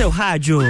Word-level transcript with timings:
seu 0.00 0.08
rádio. 0.08 0.60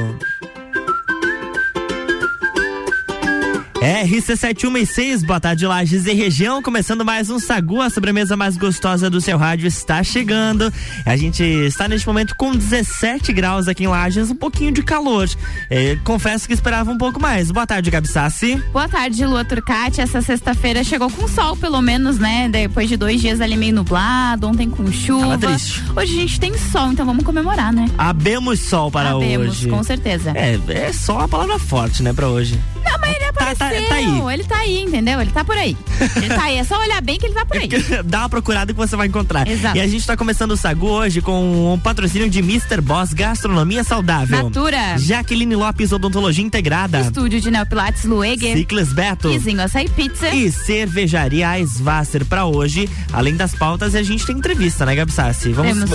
RC716, 3.80 5.24
boa 5.24 5.40
tarde, 5.40 5.66
Lages 5.66 6.04
e 6.04 6.12
região. 6.12 6.62
Começando 6.62 7.02
mais 7.02 7.30
um 7.30 7.38
Sagu, 7.38 7.80
a 7.80 7.88
sobremesa 7.88 8.36
mais 8.36 8.56
gostosa 8.58 9.08
do 9.08 9.22
seu 9.22 9.38
rádio 9.38 9.66
está 9.66 10.02
chegando. 10.02 10.70
A 11.06 11.16
gente 11.16 11.42
está 11.42 11.88
neste 11.88 12.06
momento 12.06 12.34
com 12.36 12.52
17 12.54 13.32
graus 13.32 13.68
aqui 13.68 13.84
em 13.84 13.86
Lages, 13.86 14.30
um 14.30 14.34
pouquinho 14.36 14.70
de 14.70 14.82
calor. 14.82 15.26
É, 15.70 15.96
confesso 16.04 16.46
que 16.46 16.52
esperava 16.52 16.90
um 16.90 16.98
pouco 16.98 17.18
mais. 17.18 17.50
Boa 17.50 17.66
tarde, 17.66 17.90
Gabi 17.90 18.06
Sassi. 18.06 18.56
Boa 18.70 18.86
tarde, 18.86 19.24
Lua 19.24 19.46
Turcati. 19.46 20.02
Essa 20.02 20.20
sexta-feira 20.20 20.84
chegou 20.84 21.10
com 21.10 21.26
sol, 21.26 21.56
pelo 21.56 21.80
menos, 21.80 22.18
né? 22.18 22.50
Depois 22.50 22.86
de 22.86 22.98
dois 22.98 23.18
dias 23.20 23.40
ali 23.40 23.56
meio 23.56 23.74
nublado, 23.74 24.46
ontem 24.46 24.68
com 24.68 24.92
chuva. 24.92 25.38
Tava 25.38 25.46
triste. 25.56 25.82
Hoje 25.96 26.18
a 26.18 26.20
gente 26.20 26.38
tem 26.38 26.52
sol, 26.58 26.92
então 26.92 27.06
vamos 27.06 27.24
comemorar, 27.24 27.72
né? 27.72 27.86
Abemos 27.96 28.60
sol 28.60 28.90
para 28.90 29.10
Abemos, 29.12 29.48
hoje. 29.60 29.68
com 29.68 29.82
certeza. 29.82 30.32
É, 30.34 30.58
é 30.68 30.92
só 30.92 31.20
a 31.20 31.28
palavra 31.28 31.58
forte, 31.58 32.02
né, 32.02 32.12
para 32.12 32.28
hoje. 32.28 32.60
Não, 32.84 32.98
mas 32.98 33.16
ele 33.16 33.30
Tá- 33.40 33.54
tá- 33.54 33.69
apareceu. 33.76 33.88
tá 33.88 33.94
aí. 33.94 34.34
Ele 34.34 34.44
tá 34.44 34.56
aí, 34.58 34.82
entendeu? 34.82 35.20
Ele 35.20 35.30
tá 35.30 35.44
por 35.44 35.56
aí. 35.56 35.76
Ele 36.16 36.28
tá 36.28 36.42
aí. 36.44 36.56
É 36.58 36.64
só 36.64 36.78
olhar 36.80 37.00
bem 37.00 37.18
que 37.18 37.26
ele 37.26 37.34
tá 37.34 37.44
por 37.44 37.56
aí. 37.56 37.68
Dá 38.04 38.20
uma 38.20 38.28
procurada 38.28 38.72
que 38.72 38.78
você 38.78 38.96
vai 38.96 39.06
encontrar. 39.06 39.48
Exato. 39.48 39.76
E 39.76 39.80
a 39.80 39.86
gente 39.86 40.06
tá 40.06 40.16
começando 40.16 40.52
o 40.52 40.56
Sagu 40.56 40.86
hoje 40.88 41.20
com 41.20 41.72
um 41.74 41.78
patrocínio 41.78 42.28
de 42.28 42.40
Mr. 42.40 42.80
Boss 42.80 43.12
Gastronomia 43.12 43.84
Saudável. 43.84 44.44
Natura. 44.44 44.98
Jaqueline 44.98 45.54
Lopes 45.54 45.92
Odontologia 45.92 46.44
Integrada. 46.44 47.00
Estúdio 47.00 47.40
de 47.40 47.50
Neopilates 47.50 48.04
Lueger. 48.04 48.56
Ciclis 48.56 48.92
Beto. 48.92 49.30
Izinho 49.30 49.62
Açaí 49.62 49.88
Pizza. 49.88 50.28
E 50.30 50.50
cervejaria 50.50 51.48
Svasser 51.66 52.24
pra 52.24 52.44
hoje. 52.44 52.88
Além 53.12 53.36
das 53.36 53.54
pautas, 53.54 53.94
a 53.94 54.02
gente 54.02 54.24
tem 54.24 54.36
entrevista, 54.36 54.86
né, 54.86 54.94
Gabi 54.94 55.12
Sassi? 55.12 55.52
Vamos, 55.52 55.90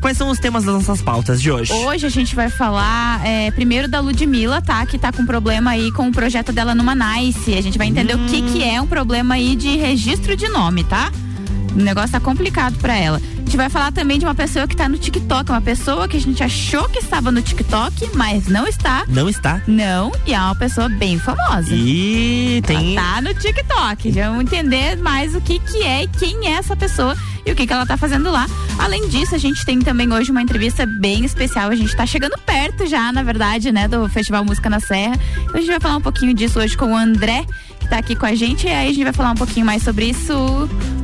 quais 0.00 0.16
são 0.16 0.28
os 0.30 0.38
temas 0.38 0.64
das 0.64 0.74
nossas 0.74 1.02
pautas 1.02 1.40
de 1.40 1.50
hoje? 1.50 1.72
Hoje 1.72 2.06
a 2.06 2.08
gente 2.08 2.34
vai 2.34 2.48
falar 2.48 3.24
é, 3.26 3.50
primeiro 3.50 3.88
da 3.88 4.00
Ludmilla, 4.00 4.62
tá? 4.62 4.84
Que 4.86 4.98
tá 4.98 5.12
com 5.12 5.24
problema 5.26 5.70
aí 5.70 5.90
com 5.92 6.08
o 6.08 6.12
projeto 6.12 6.52
dela 6.52 6.74
numa 6.74 6.94
Nice. 7.20 7.52
A 7.52 7.60
gente 7.60 7.76
vai 7.76 7.86
entender 7.86 8.14
o 8.14 8.26
que 8.26 8.40
que 8.40 8.64
é 8.64 8.80
um 8.80 8.86
problema 8.86 9.34
aí 9.34 9.54
de 9.54 9.76
registro 9.76 10.34
de 10.34 10.48
nome, 10.48 10.84
tá? 10.84 11.12
O 11.74 11.82
negócio 11.82 12.12
tá 12.12 12.20
complicado 12.20 12.76
pra 12.78 12.96
ela. 12.96 13.18
A 13.18 13.40
gente 13.50 13.56
vai 13.56 13.68
falar 13.68 13.92
também 13.92 14.18
de 14.18 14.24
uma 14.24 14.34
pessoa 14.34 14.66
que 14.66 14.76
tá 14.76 14.88
no 14.88 14.96
TikTok, 14.96 15.50
uma 15.50 15.60
pessoa 15.60 16.06
que 16.06 16.16
a 16.16 16.20
gente 16.20 16.42
achou 16.42 16.88
que 16.88 16.98
estava 16.98 17.32
no 17.32 17.42
TikTok, 17.42 18.10
mas 18.14 18.46
não 18.46 18.66
está. 18.66 19.04
Não 19.08 19.28
está. 19.28 19.60
Não, 19.66 20.12
e 20.26 20.32
é 20.32 20.38
uma 20.38 20.54
pessoa 20.54 20.88
bem 20.88 21.18
famosa. 21.18 21.74
E 21.74 22.62
tem. 22.66 22.96
Ela 22.96 23.02
tá 23.02 23.22
no 23.22 23.34
TikTok. 23.34 24.12
Já 24.12 24.28
vamos 24.28 24.44
entender 24.44 24.96
mais 24.98 25.34
o 25.34 25.40
que 25.40 25.58
que 25.58 25.82
é 25.82 26.04
e 26.04 26.08
quem 26.08 26.46
é 26.46 26.52
essa 26.52 26.76
pessoa 26.76 27.16
e 27.44 27.50
o 27.52 27.56
que 27.56 27.66
que 27.66 27.72
ela 27.72 27.86
tá 27.86 27.96
fazendo 27.96 28.30
lá. 28.30 28.46
Além 28.78 29.08
disso, 29.08 29.34
a 29.34 29.38
gente 29.38 29.64
tem 29.64 29.78
também 29.80 30.12
hoje 30.12 30.30
uma 30.30 30.42
entrevista 30.42 30.86
bem 30.86 31.24
especial. 31.24 31.70
A 31.70 31.74
gente 31.74 31.94
tá 31.96 32.06
chegando 32.06 32.38
perto 32.38 32.86
já, 32.86 33.12
na 33.12 33.22
verdade, 33.22 33.72
né, 33.72 33.88
do 33.88 34.08
Festival 34.08 34.44
Música 34.44 34.70
na 34.70 34.80
Serra. 34.80 35.18
Então 35.42 35.54
a 35.54 35.58
gente 35.58 35.70
vai 35.70 35.80
falar 35.80 35.96
um 35.96 36.02
pouquinho 36.02 36.34
disso 36.34 36.58
hoje 36.58 36.76
com 36.76 36.92
o 36.92 36.96
André, 36.96 37.44
tá 37.90 37.98
aqui 37.98 38.14
com 38.14 38.24
a 38.24 38.34
gente. 38.34 38.66
E 38.66 38.70
aí 38.70 38.88
a 38.88 38.92
gente 38.92 39.04
vai 39.04 39.12
falar 39.12 39.32
um 39.32 39.34
pouquinho 39.34 39.66
mais 39.66 39.82
sobre 39.82 40.06
isso. 40.06 40.32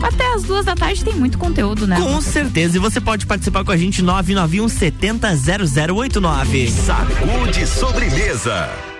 Até 0.00 0.32
as 0.34 0.44
duas 0.44 0.64
da 0.64 0.74
tarde 0.74 1.04
tem 1.04 1.14
muito 1.14 1.36
conteúdo, 1.36 1.86
né? 1.86 2.00
Com 2.00 2.20
certeza. 2.20 2.76
E 2.76 2.80
você 2.80 3.00
pode 3.00 3.26
participar 3.26 3.64
com 3.64 3.72
a 3.72 3.76
gente 3.76 4.00
991 4.02 4.68
70 4.68 5.28
0089. 5.36 6.70
Sacude 6.70 7.66
sobremesa. 7.66 8.95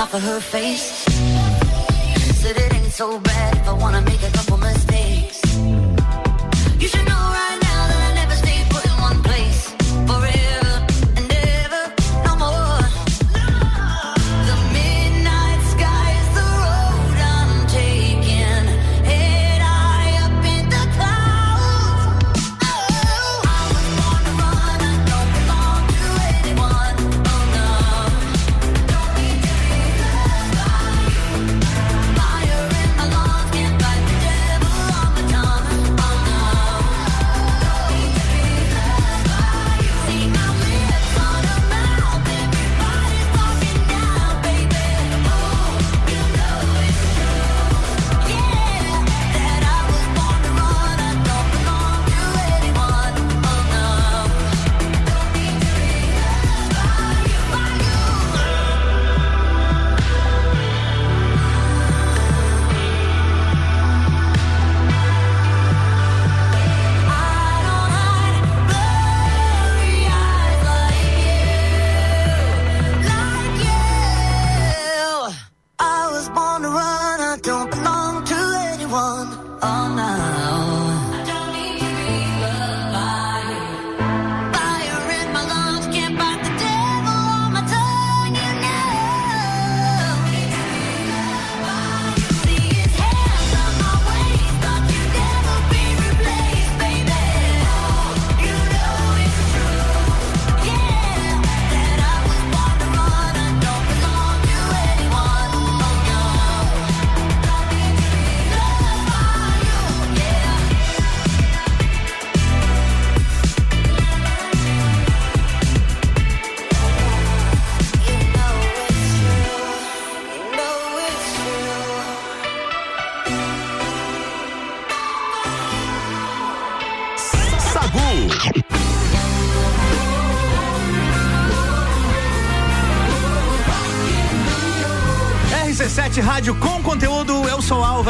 Off 0.00 0.14
of 0.14 0.22
her 0.22 0.40
face. 0.40 1.04
Said 2.40 2.56
it 2.56 2.74
ain't 2.74 2.92
so 2.92 3.18
bad 3.20 3.56
if 3.56 3.68
I 3.68 3.72
wanna 3.72 4.02
make 4.02 4.22
a 4.22 4.30
couple 4.30 4.55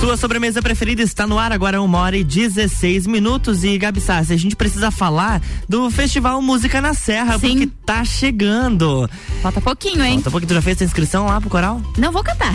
Sua 0.00 0.16
sobremesa 0.16 0.62
preferida 0.62 1.02
está 1.02 1.26
no 1.26 1.38
ar 1.38 1.52
agora, 1.52 1.80
uma 1.82 1.98
hora 1.98 2.16
e 2.16 2.24
16 2.24 3.06
minutos. 3.06 3.62
E 3.64 3.76
Gabi 3.76 4.00
Sassi, 4.00 4.32
a 4.32 4.36
gente 4.36 4.56
precisa 4.56 4.90
falar 4.90 5.42
do 5.68 5.90
Festival 5.90 6.40
Música 6.40 6.80
na 6.80 6.94
Serra, 6.94 7.38
Sim. 7.38 7.48
porque 7.50 7.68
tá 7.84 8.02
chegando. 8.02 9.08
Falta 9.42 9.60
pouquinho, 9.60 10.02
hein? 10.02 10.14
Falta 10.14 10.30
pouco, 10.30 10.46
tu 10.46 10.54
já 10.54 10.62
fez 10.62 10.80
a 10.80 10.84
inscrição 10.86 11.26
lá 11.26 11.38
pro 11.38 11.50
coral? 11.50 11.82
Não 11.98 12.10
vou 12.10 12.24
cantar. 12.24 12.52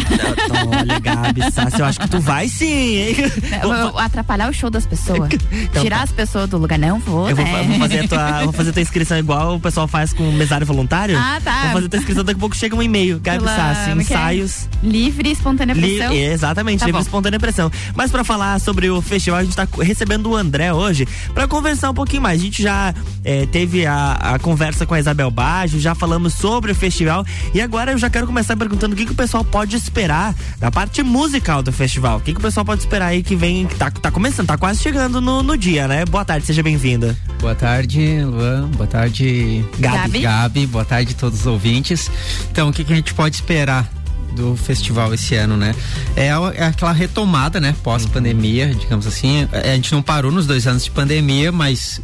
Olha, 0.80 1.00
Gabi 1.00 1.52
Sassi, 1.52 1.80
eu 1.80 1.86
acho 1.86 2.00
que 2.00 2.10
tu 2.10 2.20
vai 2.20 2.50
sim, 2.50 2.66
hein? 2.98 3.16
Eu 3.62 3.70
vou 3.92 4.00
atrapalhar 4.00 4.50
o 4.50 4.54
show 4.54 4.72
das 4.72 4.88
pessoas. 4.88 5.30
Então 5.52 5.84
Tirar 5.84 5.98
tá. 6.00 6.04
as 6.04 6.12
pessoas 6.12 6.50
do 6.50 6.58
lugar. 6.58 6.80
Não 6.80 7.00
vou, 7.00 7.30
Eu 7.30 7.36
vou, 7.36 7.46
né? 7.46 7.52
fa- 7.52 7.64
vou 7.64 7.78
fazer 7.80 8.00
a 8.00 8.08
tua, 8.08 8.44
vou 8.46 8.54
fazer 8.54 8.70
a 8.72 8.74
tua 8.74 8.82
inscrição 8.82 9.18
igual 9.20 9.56
o 9.56 9.60
pessoal 9.60 9.88
faz 9.88 10.12
com 10.14 10.28
o 10.28 10.34
mesário 10.34 10.66
voluntário. 10.66 11.16
Ah, 11.18 11.40
tá. 11.44 11.62
Vou 11.66 11.72
fazer 11.74 11.86
a 11.86 11.90
tua 11.90 12.00
inscrição, 12.00 12.24
daqui 12.24 12.38
a 12.38 12.42
pouco 12.42 12.56
chega 12.56 12.76
um 12.76 12.82
e-mail. 12.82 13.20
Gabi 13.20 13.38
Pela- 13.40 13.56
Sassi, 13.56 13.90
é 13.92 13.94
é? 13.94 13.96
ensaios. 13.98 14.70
Livre 14.82 15.30
e 15.30 15.32
espontânea 15.32 15.74
Li- 15.76 15.96
pressão. 15.98 16.12
exatamente, 16.12 16.80
Tá 16.80 16.86
livre 16.88 17.00
bom. 17.00 17.06
espontânea 17.06 17.35
pressão. 17.40 17.72
Mas 17.96 18.12
pra 18.12 18.24
falar 18.24 18.60
sobre 18.60 18.90
o 18.90 19.02
festival, 19.02 19.40
a 19.40 19.44
gente 19.44 19.56
tá 19.56 19.68
recebendo 19.82 20.30
o 20.30 20.36
André 20.36 20.74
hoje 20.74 21.08
pra 21.34 21.48
conversar 21.48 21.92
um 21.92 21.94
pouquinho 21.94 22.22
mais. 22.22 22.40
A 22.40 22.44
gente 22.44 22.62
já 22.62 22.94
eh, 23.24 23.48
teve 23.52 23.86
a, 23.86 24.14
a 24.14 24.40
conversa 24.40 24.86
com 24.86 24.94
a 24.94 25.00
Isabel 25.00 25.30
Baggio, 25.32 25.80
já 25.80 25.96
falamos 25.96 26.34
sobre 26.34 26.72
o 26.72 26.76
festival 26.76 27.26
e 27.54 27.62
agora 27.62 27.92
eu 27.92 27.98
já 27.98 28.10
quero 28.10 28.28
começar 28.28 28.56
perguntando 28.56 28.94
o 28.94 28.98
que, 28.98 29.06
que 29.06 29.12
o 29.12 29.16
pessoal 29.16 29.44
pode 29.44 29.76
esperar 29.76 30.36
da 30.60 30.72
parte 30.72 31.02
musical 31.04 31.62
do 31.62 31.72
festival. 31.72 32.18
O 32.18 32.22
que, 32.22 32.34
que 32.34 32.40
o 32.40 32.42
pessoal 32.42 32.66
pode 32.66 32.82
esperar 32.82 33.08
aí 33.08 33.24
que 33.24 33.36
vem, 33.36 33.66
que 33.66 33.76
tá, 33.76 33.90
tá 33.92 34.12
começando, 34.12 34.48
tá 34.48 34.58
quase 34.58 34.82
chegando 34.82 35.22
no, 35.22 35.44
no 35.44 35.58
dia, 35.58 35.88
né? 35.88 36.06
Boa 36.06 36.26
tarde, 36.26 36.46
seja 36.46 36.64
bem-vinda. 36.64 37.16
Boa 37.40 37.56
tarde, 37.56 38.24
Luan. 38.24 38.70
Boa 38.70 38.88
tarde, 38.88 39.64
Gabi. 39.80 40.22
Gabi. 40.22 40.68
Boa 40.68 40.86
tarde 40.86 41.14
a 41.14 41.20
todos 41.20 41.42
os 41.42 41.46
ouvintes. 41.46 42.10
Então, 42.52 42.70
o 42.70 42.74
que, 42.74 42.84
que 42.84 42.94
a 42.94 42.96
gente 42.96 43.14
pode 43.14 43.36
esperar 43.36 43.90
do 44.36 44.56
festival 44.56 45.14
esse 45.14 45.36
ano, 45.36 45.58
né? 45.58 45.74
É, 46.16 46.28
é 46.28 46.66
aquela 46.66 46.92
retomada, 46.92 47.60
né? 47.60 47.76
Pós-pandemia, 47.84 48.74
digamos 48.76 49.08
assim. 49.08 49.48
A 49.52 49.76
gente 49.76 49.92
não 49.92 50.02
parou 50.02 50.32
nos 50.32 50.46
dois 50.46 50.68
anos 50.68 50.84
de 50.84 50.92
pandemia, 50.92 51.52
mas 51.52 52.02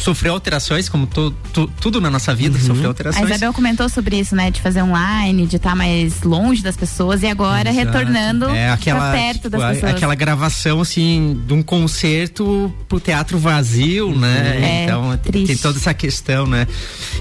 sofreu 0.00 0.32
alterações, 0.32 0.88
como 0.88 1.06
to- 1.06 1.30
tu- 1.52 1.70
tudo 1.80 2.00
na 2.00 2.10
nossa 2.10 2.34
vida 2.34 2.58
sofreu 2.58 2.86
A 2.86 2.88
alterações. 2.88 3.28
Isabel 3.30 3.52
comentou 3.52 3.88
sobre 3.88 4.18
isso, 4.18 4.34
né? 4.34 4.50
De 4.50 4.60
fazer 4.60 4.82
online, 4.82 5.46
de 5.46 5.56
estar 5.56 5.76
mais 5.76 6.22
longe 6.22 6.62
das 6.62 6.76
pessoas 6.76 7.22
e 7.22 7.26
agora 7.26 7.70
Exato. 7.70 7.86
retornando 7.86 8.46
é, 8.50 8.70
aquela, 8.70 9.10
pra 9.10 9.12
perto 9.12 9.34
tipo, 9.34 9.50
das 9.50 9.62
a- 9.62 9.68
pessoas. 9.68 9.92
Aquela 9.92 10.14
gravação, 10.14 10.80
assim, 10.80 11.40
de 11.46 11.52
um 11.52 11.62
concerto 11.62 12.72
pro 12.88 12.98
teatro 12.98 13.38
vazio, 13.38 14.14
né? 14.16 14.58
É, 14.60 14.84
então, 14.84 15.16
triste. 15.18 15.46
tem 15.48 15.56
toda 15.56 15.78
essa 15.78 15.92
questão, 15.94 16.46
né? 16.46 16.66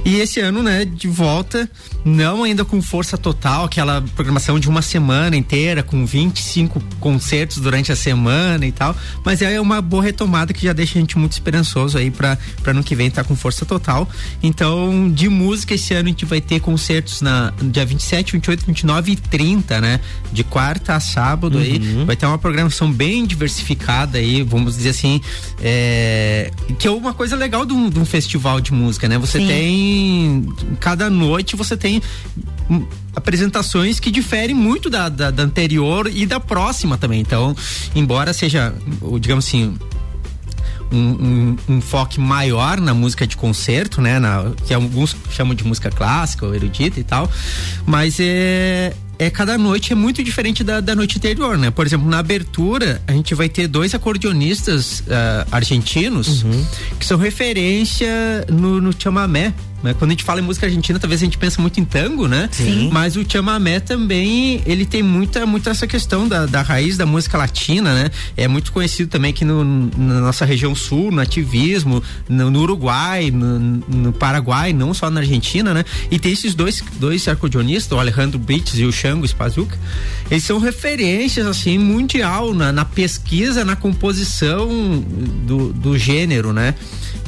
E 0.06 0.16
esse 0.18 0.40
ano, 0.40 0.64
né, 0.64 0.86
de 0.86 1.08
volta, 1.08 1.70
não 2.06 2.44
ainda 2.44 2.64
com 2.64 2.82
força 2.82 3.18
total, 3.18 3.66
aquela 3.66 4.02
programação 4.16 4.60
de 4.60 4.70
uma 4.70 4.82
semana 4.82 5.36
inteira, 5.36 5.84
com 5.84 6.06
25 6.06 6.82
concertos 7.00 7.58
durante 7.58 7.92
a 7.92 7.96
semana 7.96 8.66
e 8.66 8.72
tal, 8.72 8.96
mas 9.26 9.42
é 9.42 9.60
uma 9.60 9.82
boa 9.82 10.04
retomada 10.04 10.54
que 10.54 10.64
já 10.66 10.74
deixa 10.74 10.98
a 10.98 11.02
gente 11.02 11.18
muito 11.18 11.34
esperançoso 11.34 11.98
aí 11.98 12.10
pra, 12.10 12.38
pra 12.64 12.69
ano 12.70 12.84
que 12.84 12.96
vem 12.96 13.08
estar 13.08 13.24
com 13.24 13.36
força 13.36 13.66
total. 13.66 14.08
Então, 14.42 15.10
de 15.12 15.30
música, 15.30 15.74
esse 15.74 15.94
ano 15.94 16.08
a 16.08 16.12
gente 16.12 16.26
vai 16.26 16.42
ter 16.42 16.60
concertos 16.60 17.22
na 17.22 17.54
dia 17.62 17.86
27, 17.86 18.34
28, 18.34 18.66
29 18.66 19.12
e 19.12 19.16
30, 19.16 19.82
né? 19.82 20.00
De 20.32 20.44
quarta 20.44 20.96
a 20.96 21.00
sábado 21.00 21.58
aí. 21.58 21.80
Vai 22.06 22.16
ter 22.16 22.26
uma 22.26 22.38
programação 22.38 22.92
bem 22.92 23.26
diversificada 23.26 24.18
aí, 24.18 24.44
vamos 24.44 24.76
dizer 24.78 24.90
assim. 24.90 25.22
é, 25.62 26.52
que 26.78 26.88
é 26.88 26.92
uma 26.92 27.14
coisa 27.14 27.36
legal 27.36 27.66
de 27.66 27.74
um, 27.74 27.90
de 27.90 28.00
um 28.00 28.06
festival 28.06 28.62
de 28.62 28.74
música, 28.74 29.08
né? 29.08 29.18
Você 29.18 29.40
Sim. 29.40 29.48
tem. 29.48 30.54
Cada 30.80 31.10
noite 31.10 31.56
você 31.56 31.76
tem 31.76 32.02
apresentações 33.16 34.00
que 34.00 34.12
diferem 34.12 34.56
muito 34.56 34.90
da, 34.90 35.10
da, 35.10 35.32
da 35.32 35.44
anterior 35.44 36.10
e 36.14 36.26
da 36.26 36.40
próxima 36.40 36.98
também. 36.98 37.20
Então, 37.20 37.56
embora 37.96 38.34
seja, 38.34 38.74
digamos 39.20 39.48
assim, 39.48 39.78
um, 40.92 40.98
um, 40.98 41.58
um 41.76 41.82
foque 41.82 42.20
maior 42.20 42.80
na 42.80 42.94
música 42.94 43.26
de 43.26 43.38
concerto, 43.38 44.02
né? 44.02 44.20
Na, 44.20 44.52
que 44.66 44.74
alguns 44.74 45.16
chamam 45.32 45.54
de 45.54 45.64
música 45.64 45.90
clássica 45.90 46.46
ou 46.46 46.56
erudita 46.56 47.00
e 47.00 47.04
tal. 47.04 47.30
Mas 47.86 48.18
é. 48.20 48.94
É, 49.22 49.30
cada 49.30 49.58
noite 49.58 49.92
é 49.92 49.96
muito 49.98 50.24
diferente 50.24 50.64
da, 50.64 50.80
da 50.80 50.96
noite 50.96 51.18
anterior, 51.18 51.58
né? 51.58 51.70
Por 51.70 51.86
exemplo, 51.86 52.10
na 52.10 52.20
abertura, 52.20 53.02
a 53.06 53.12
gente 53.12 53.36
vai 53.36 53.50
ter 53.50 53.68
dois 53.68 53.94
acordeonistas 53.94 55.04
ah, 55.10 55.46
argentinos 55.52 56.46
que 56.98 57.06
são 57.06 57.18
referência 57.18 58.10
no, 58.50 58.80
no 58.80 58.94
chamamé. 58.98 59.54
Né? 59.84 59.94
Quando 59.94 60.12
a 60.12 60.14
gente 60.14 60.24
fala 60.24 60.40
em 60.40 60.44
música 60.44 60.66
argentina, 60.66 61.00
talvez 61.00 61.22
a 61.22 61.26
gente 61.26 61.38
pensa 61.38 61.62
muito 61.62 61.80
em 61.80 61.86
tango, 61.86 62.28
né? 62.28 62.50
Sim. 62.52 62.90
Mas 62.92 63.16
o 63.16 63.26
chamamé 63.28 63.80
também, 63.80 64.62
ele 64.66 64.86
tem 64.86 65.02
muita, 65.02 65.46
muita 65.46 65.70
essa 65.70 65.88
questão 65.88 66.28
da, 66.28 66.46
da 66.46 66.62
raiz 66.62 66.98
da 66.98 67.06
música 67.06 67.38
latina, 67.38 67.94
né? 67.94 68.12
É 68.36 68.48
muito 68.48 68.72
conhecido 68.72 69.10
também 69.10 69.32
aqui 69.32 69.46
no, 69.46 69.64
na 69.64 70.20
nossa 70.20 70.44
região 70.44 70.76
sul, 70.76 71.12
no 71.12 71.22
ativismo, 71.22 72.04
no, 72.28 72.52
no 72.52 72.60
Uruguai, 72.62 73.32
no, 73.32 73.60
no 73.60 74.12
Paraguai, 74.12 74.74
não 74.74 74.94
só 74.94 75.10
na 75.10 75.22
Argentina, 75.22 75.74
né? 75.74 75.86
E 76.12 76.20
tem 76.20 76.32
esses 76.32 76.54
dois, 76.54 76.84
dois 77.00 77.28
acordeonistas, 77.28 77.98
o 77.98 78.00
Alejandro 78.00 78.38
Brites 78.38 78.78
e 78.78 78.84
o 78.84 78.92
Xango 78.92 79.28
Spazuca. 79.28 79.78
Eles 80.30 80.44
são 80.44 80.60
referências, 80.60 81.46
assim, 81.48 81.78
mundial 81.78 82.54
na, 82.54 82.72
na 82.72 82.86
pesquisa, 82.86 83.64
na 83.64 83.76
composição 83.76 84.70
do, 85.46 85.72
do 85.72 85.98
gênero, 85.98 86.52
né? 86.52 86.76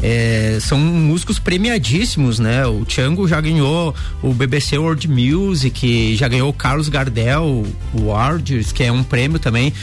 É, 0.04 0.58
são 0.60 0.80
músicos 0.80 1.38
premiadíssimos, 1.38 2.40
né? 2.42 2.66
O 2.66 2.84
Django 2.86 3.28
já 3.28 3.40
ganhou 3.40 3.96
o 4.22 4.34
BBC 4.34 4.78
World 4.78 5.08
Music, 5.08 6.16
já 6.16 6.28
ganhou 6.28 6.50
o 6.50 6.54
Carlos 6.54 6.90
Gardel, 6.90 7.66
o 7.94 8.12
Awards, 8.12 8.72
que 8.72 8.84
é 8.84 8.92
um 8.92 9.04
prêmio 9.04 9.40
também 9.40 9.74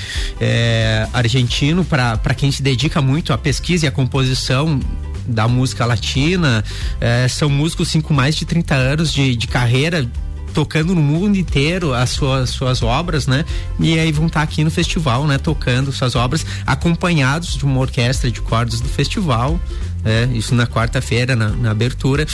é, 0.40 1.06
argentino 1.12 1.84
para 1.84 2.34
quem 2.36 2.50
se 2.52 2.62
dedica 2.62 3.00
muito 3.00 3.32
à 3.32 3.38
pesquisa 3.38 3.86
e 3.86 3.88
à 3.88 3.90
composição 3.90 4.78
da 5.26 5.46
música 5.46 5.84
latina. 5.84 6.64
É, 7.00 7.26
são 7.28 7.48
músicos 7.48 7.88
assim, 7.88 8.00
com 8.00 8.12
mais 8.12 8.34
de 8.34 8.44
30 8.44 8.74
anos 8.74 9.12
de, 9.12 9.36
de 9.36 9.46
carreira 9.46 10.08
tocando 10.54 10.94
no 10.94 11.00
mundo 11.00 11.36
inteiro 11.36 11.94
as 11.94 12.10
suas, 12.10 12.50
suas 12.50 12.82
obras, 12.82 13.26
né? 13.26 13.44
E 13.78 13.98
aí 13.98 14.10
vão 14.10 14.26
estar 14.26 14.42
aqui 14.42 14.64
no 14.64 14.70
festival, 14.70 15.26
né? 15.26 15.38
Tocando 15.38 15.92
suas 15.92 16.16
obras, 16.16 16.44
acompanhados 16.66 17.56
de 17.56 17.64
uma 17.64 17.78
orquestra 17.78 18.30
de 18.30 18.40
cordas 18.40 18.80
do 18.80 18.88
festival. 18.88 19.60
Né? 20.04 20.30
Isso 20.34 20.54
na 20.54 20.66
quarta-feira, 20.66 21.34
na, 21.34 21.48
na 21.50 21.70
abertura. 21.70 22.26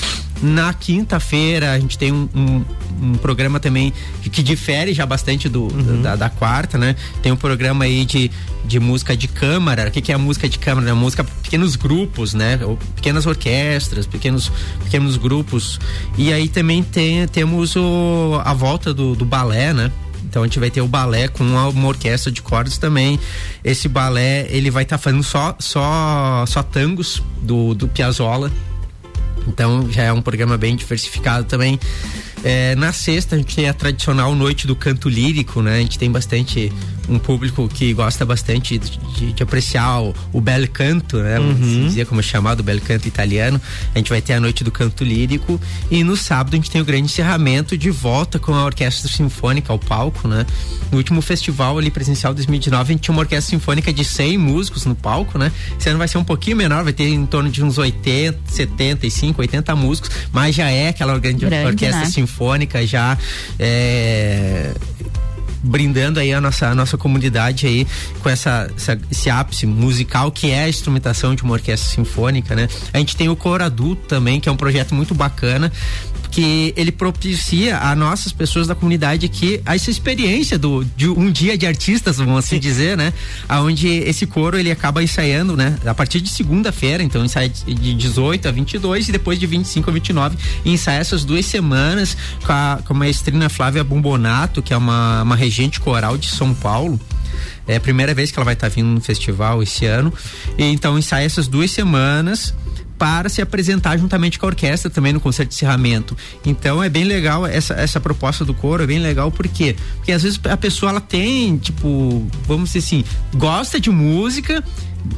Na 0.42 0.72
quinta-feira, 0.74 1.72
a 1.72 1.78
gente 1.78 1.96
tem 1.96 2.12
um, 2.12 2.28
um, 2.34 2.64
um 3.02 3.12
programa 3.14 3.58
também 3.58 3.92
que, 4.22 4.42
difere 4.42 4.92
já 4.92 5.06
bastante 5.06 5.48
do, 5.48 5.68
da, 6.02 6.16
da 6.16 6.28
quarta, 6.28 6.76
né? 6.76 6.96
Tem 7.22 7.32
um 7.32 7.36
programa 7.36 7.84
aí 7.84 8.04
de, 8.04 8.30
de 8.64 8.78
música 8.78 9.16
de 9.16 9.28
câmara. 9.28 9.88
O 9.88 9.90
que, 9.90 10.00
que 10.00 10.12
é 10.12 10.14
a 10.14 10.18
música 10.18 10.48
de 10.48 10.58
câmara? 10.58 10.88
É 10.88 10.92
a 10.92 10.94
música 10.94 11.24
para 11.24 11.34
pequenos 11.36 11.76
grupos, 11.76 12.34
né? 12.34 12.58
Ou 12.62 12.76
pequenas 12.94 13.26
orquestras, 13.26 14.06
pequenos, 14.06 14.50
pequenos 14.82 15.16
grupos. 15.16 15.80
E 16.18 16.32
aí 16.32 16.48
também 16.48 16.82
tem, 16.82 17.26
temos 17.28 17.74
o, 17.76 18.40
a 18.44 18.52
volta 18.52 18.92
do, 18.92 19.14
do 19.14 19.24
balé, 19.24 19.72
né? 19.72 19.90
Então 20.34 20.42
a 20.42 20.46
gente 20.46 20.58
vai 20.58 20.68
ter 20.68 20.80
o 20.80 20.88
balé 20.88 21.28
com 21.28 21.44
uma, 21.44 21.86
orquestra 21.86 22.32
de 22.32 22.42
cordas 22.42 22.76
também. 22.76 23.20
Esse 23.62 23.86
balé, 23.86 24.48
ele 24.50 24.68
vai 24.68 24.82
estar 24.82 24.98
fazendo 24.98 25.22
só 25.22 25.54
só 25.60 26.44
só 26.44 26.60
tangos 26.60 27.22
do 27.40 27.72
do 27.72 27.86
Piazzolla. 27.86 28.50
Então 29.46 29.88
já 29.92 30.02
é 30.02 30.12
um 30.12 30.20
programa 30.20 30.58
bem 30.58 30.74
diversificado 30.74 31.44
também. 31.44 31.78
É, 32.46 32.74
na 32.76 32.92
sexta 32.92 33.34
a 33.36 33.38
gente 33.38 33.56
tem 33.56 33.68
a 33.70 33.72
tradicional 33.74 34.34
noite 34.34 34.66
do 34.66 34.76
canto 34.76 35.08
lírico, 35.08 35.62
né? 35.62 35.76
A 35.76 35.80
gente 35.80 35.98
tem 35.98 36.10
bastante 36.10 36.70
um 37.08 37.18
público 37.18 37.68
que 37.68 37.92
gosta 37.94 38.24
bastante 38.24 38.78
de, 38.78 38.90
de- 38.98 39.32
de 39.32 39.42
apreciar 39.42 40.02
o, 40.02 40.14
o 40.32 40.40
bel 40.42 40.68
canto, 40.68 41.16
né? 41.18 41.38
Vamos 41.38 41.58
dizer 41.88 42.06
como 42.06 42.20
é 42.20 42.22
chamado 42.22 42.60
o 42.60 42.62
bel 42.62 42.78
canto 42.82 43.08
italiano. 43.08 43.58
A 43.94 43.98
gente 43.98 44.10
vai 44.10 44.20
ter 44.20 44.34
a 44.34 44.40
noite 44.40 44.62
do 44.62 44.70
canto 44.70 45.02
lírico 45.04 45.58
e 45.90 46.04
no 46.04 46.16
sábado 46.18 46.52
a 46.52 46.56
gente 46.56 46.70
tem 46.70 46.82
o 46.82 46.84
grande 46.84 47.04
encerramento 47.06 47.78
de 47.78 47.90
volta 47.90 48.38
com 48.38 48.54
a 48.54 48.64
orquestra 48.64 49.10
sinfônica 49.10 49.72
ao 49.72 49.78
palco, 49.78 50.28
né? 50.28 50.44
No 50.92 50.98
último 50.98 51.22
festival 51.22 51.78
ali 51.78 51.90
presencial 51.90 52.34
2019 52.34 52.82
a 52.82 52.92
gente 52.94 53.02
tinha 53.04 53.12
uma 53.14 53.20
orquestra 53.22 53.50
sinfônica 53.56 53.90
de 53.90 54.04
100 54.04 54.36
músicos 54.36 54.84
no 54.84 54.94
palco, 54.94 55.38
né? 55.38 55.50
Esse 55.80 55.88
ano 55.88 55.98
vai 55.98 56.08
ser 56.08 56.18
um 56.18 56.24
pouquinho 56.24 56.58
menor, 56.58 56.84
vai 56.84 56.92
ter 56.92 57.08
em 57.08 57.24
torno 57.24 57.48
de 57.50 57.64
uns 57.64 57.78
80, 57.78 58.38
75, 58.52 59.40
80 59.40 59.74
músicos, 59.76 60.10
mas 60.30 60.54
já 60.54 60.70
é 60.70 60.88
aquela 60.88 61.18
grande, 61.18 61.46
Grande, 61.46 61.66
orquestra 61.68 62.00
né? 62.00 62.06
sinfônica 62.06 62.33
já 62.86 63.16
é, 63.58 64.72
brindando 65.62 66.20
aí 66.20 66.32
a 66.32 66.40
nossa, 66.40 66.68
a 66.68 66.74
nossa 66.74 66.96
comunidade 66.98 67.66
aí 67.66 67.86
com 68.22 68.28
essa, 68.28 68.70
essa- 68.76 68.98
esse 69.10 69.30
ápice 69.30 69.64
musical 69.66 70.30
que 70.30 70.50
é 70.50 70.64
a 70.64 70.68
instrumentação 70.68 71.34
de 71.34 71.42
uma 71.42 71.54
orquestra 71.54 71.90
sinfônica, 71.90 72.54
né? 72.54 72.68
A 72.92 72.98
gente 72.98 73.16
tem 73.16 73.28
o 73.28 73.36
Coro 73.36 73.64
Adulto 73.64 74.02
também, 74.06 74.40
que 74.40 74.48
é 74.48 74.52
um 74.52 74.56
projeto 74.56 74.94
muito 74.94 75.14
bacana, 75.14 75.72
que 76.34 76.74
ele 76.76 76.90
propicia 76.90 77.78
a 77.78 77.94
nossas 77.94 78.32
pessoas 78.32 78.66
da 78.66 78.74
comunidade 78.74 79.24
aqui 79.24 79.62
essa 79.64 79.88
experiência 79.88 80.58
do 80.58 80.84
de 80.96 81.08
um 81.08 81.30
dia 81.30 81.56
de 81.56 81.64
artistas, 81.64 82.16
vamos 82.16 82.44
assim 82.44 82.58
dizer, 82.58 82.96
né? 82.96 83.12
Aonde 83.48 83.86
esse 83.86 84.26
coro 84.26 84.58
ele 84.58 84.68
acaba 84.68 85.00
ensaiando, 85.00 85.56
né? 85.56 85.78
A 85.86 85.94
partir 85.94 86.20
de 86.20 86.28
segunda-feira, 86.28 87.04
então 87.04 87.24
ensaia 87.24 87.48
de 87.48 87.94
18 87.94 88.48
a 88.48 88.50
22 88.50 89.08
e 89.08 89.12
depois 89.12 89.38
de 89.38 89.46
25 89.46 89.88
a 89.88 89.92
29 89.92 90.36
ensaia 90.64 90.98
essas 90.98 91.24
duas 91.24 91.46
semanas 91.46 92.16
com 92.44 92.50
a, 92.50 92.80
com 92.84 92.94
a 92.94 92.96
maestrina 92.96 93.48
Flávia 93.48 93.84
Bombonato, 93.84 94.60
que 94.60 94.74
é 94.74 94.76
uma, 94.76 95.22
uma 95.22 95.36
regente 95.36 95.78
coral 95.78 96.18
de 96.18 96.26
São 96.26 96.52
Paulo. 96.52 96.98
É 97.68 97.76
a 97.76 97.80
primeira 97.80 98.12
vez 98.12 98.32
que 98.32 98.38
ela 98.40 98.44
vai 98.44 98.54
estar 98.54 98.68
tá 98.68 98.74
vindo 98.74 98.88
no 98.88 99.00
festival 99.00 99.62
esse 99.62 99.86
ano. 99.86 100.12
E, 100.58 100.64
então 100.64 100.98
ensaia 100.98 101.24
essas 101.24 101.46
duas 101.46 101.70
semanas 101.70 102.52
para 102.98 103.28
se 103.28 103.42
apresentar 103.42 103.96
juntamente 103.96 104.38
com 104.38 104.46
a 104.46 104.50
orquestra 104.50 104.90
também 104.90 105.12
no 105.12 105.20
concerto 105.20 105.50
de 105.50 105.56
encerramento. 105.56 106.16
Então 106.44 106.82
é 106.82 106.88
bem 106.88 107.04
legal 107.04 107.46
essa, 107.46 107.74
essa 107.74 108.00
proposta 108.00 108.44
do 108.44 108.54
coro, 108.54 108.82
é 108.82 108.86
bem 108.86 108.98
legal 108.98 109.30
porque 109.30 109.76
porque 109.96 110.12
às 110.12 110.22
vezes 110.22 110.40
a 110.44 110.56
pessoa 110.56 110.90
ela 110.90 111.00
tem, 111.00 111.56
tipo, 111.56 112.26
vamos 112.46 112.72
dizer 112.72 112.80
assim, 112.80 113.04
gosta 113.34 113.80
de 113.80 113.90
música, 113.90 114.62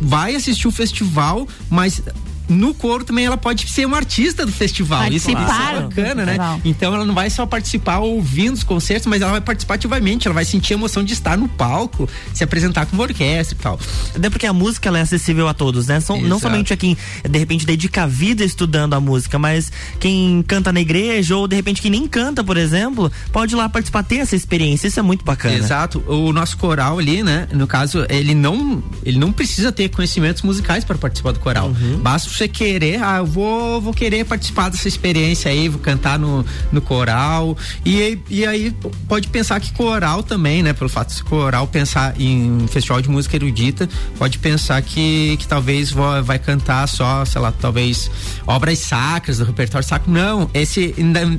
vai 0.00 0.34
assistir 0.34 0.68
o 0.68 0.70
festival, 0.70 1.48
mas 1.70 2.02
no 2.48 2.74
coro 2.74 3.04
também 3.04 3.24
ela 3.24 3.36
pode 3.36 3.68
ser 3.68 3.86
uma 3.86 3.96
artista 3.96 4.44
do 4.46 4.52
festival. 4.52 5.00
Participar 5.00 5.42
Isso 5.42 5.52
é 5.52 5.80
bacana, 5.82 6.24
né? 6.24 6.60
Então 6.64 6.94
ela 6.94 7.04
não 7.04 7.14
vai 7.14 7.30
só 7.30 7.46
participar 7.46 7.98
ouvindo 7.98 8.54
os 8.54 8.62
concertos, 8.62 9.06
mas 9.06 9.22
ela 9.22 9.32
vai 9.32 9.40
participar 9.40 9.74
ativamente, 9.74 10.26
ela 10.26 10.34
vai 10.34 10.44
sentir 10.44 10.74
a 10.74 10.76
emoção 10.76 11.02
de 11.02 11.12
estar 11.12 11.36
no 11.36 11.48
palco, 11.48 12.08
se 12.32 12.44
apresentar 12.44 12.86
com 12.86 12.94
uma 12.96 13.02
orquestra 13.02 13.56
e 13.58 13.62
tal. 13.62 13.78
Até 14.14 14.30
porque 14.30 14.46
a 14.46 14.52
música 14.52 14.88
ela 14.88 14.98
é 14.98 15.02
acessível 15.02 15.48
a 15.48 15.54
todos, 15.54 15.86
né? 15.86 16.00
São, 16.00 16.20
não 16.20 16.38
somente 16.38 16.72
a 16.72 16.76
quem 16.76 16.96
de 17.28 17.38
repente 17.38 17.66
dedica 17.66 18.04
a 18.04 18.06
vida 18.06 18.44
estudando 18.44 18.94
a 18.94 19.00
música, 19.00 19.38
mas 19.38 19.72
quem 19.98 20.44
canta 20.46 20.72
na 20.72 20.80
igreja 20.80 21.36
ou 21.36 21.48
de 21.48 21.56
repente 21.56 21.82
quem 21.82 21.90
nem 21.90 22.06
canta, 22.06 22.44
por 22.44 22.56
exemplo, 22.56 23.10
pode 23.32 23.54
ir 23.54 23.56
lá 23.56 23.68
participar, 23.68 24.02
ter 24.02 24.16
essa 24.16 24.36
experiência. 24.36 24.88
Isso 24.88 25.00
é 25.00 25.02
muito 25.02 25.24
bacana. 25.24 25.54
Exato. 25.54 26.02
O 26.06 26.32
nosso 26.32 26.56
coral 26.56 26.98
ali, 26.98 27.22
né? 27.22 27.48
No 27.52 27.66
caso, 27.66 28.06
ele 28.08 28.34
não, 28.34 28.82
ele 29.04 29.18
não 29.18 29.32
precisa 29.32 29.72
ter 29.72 29.88
conhecimentos 29.88 30.42
musicais 30.42 30.84
para 30.84 30.96
participar 30.96 31.32
do 31.32 31.40
coral. 31.40 31.68
Uhum. 31.68 31.98
Basta 31.98 32.28
você 32.36 32.48
querer, 32.48 33.02
ah, 33.02 33.18
eu 33.18 33.26
vou, 33.26 33.80
vou 33.80 33.92
querer 33.92 34.24
participar 34.24 34.68
dessa 34.68 34.88
experiência 34.88 35.50
aí, 35.50 35.68
vou 35.68 35.80
cantar 35.80 36.18
no, 36.18 36.44
no 36.70 36.80
coral. 36.80 37.56
E, 37.84 38.18
e 38.28 38.46
aí 38.46 38.74
pode 39.08 39.28
pensar 39.28 39.60
que 39.60 39.72
coral 39.72 40.22
também, 40.22 40.62
né? 40.62 40.72
Pelo 40.72 40.88
fato 40.88 41.14
de 41.14 41.22
coral 41.24 41.66
pensar 41.66 42.14
em 42.20 42.66
festival 42.68 43.00
de 43.00 43.08
música 43.08 43.36
erudita, 43.36 43.88
pode 44.18 44.38
pensar 44.38 44.80
que, 44.82 45.36
que 45.38 45.46
talvez 45.46 45.90
vai, 45.90 46.22
vai 46.22 46.38
cantar 46.38 46.86
só, 46.86 47.24
sei 47.24 47.40
lá, 47.40 47.52
talvez 47.52 48.10
obras 48.46 48.78
sacras 48.78 49.38
do 49.38 49.44
repertório 49.44 49.86
sacro. 49.86 50.10
Não, 50.10 50.50
esse, 50.52 50.94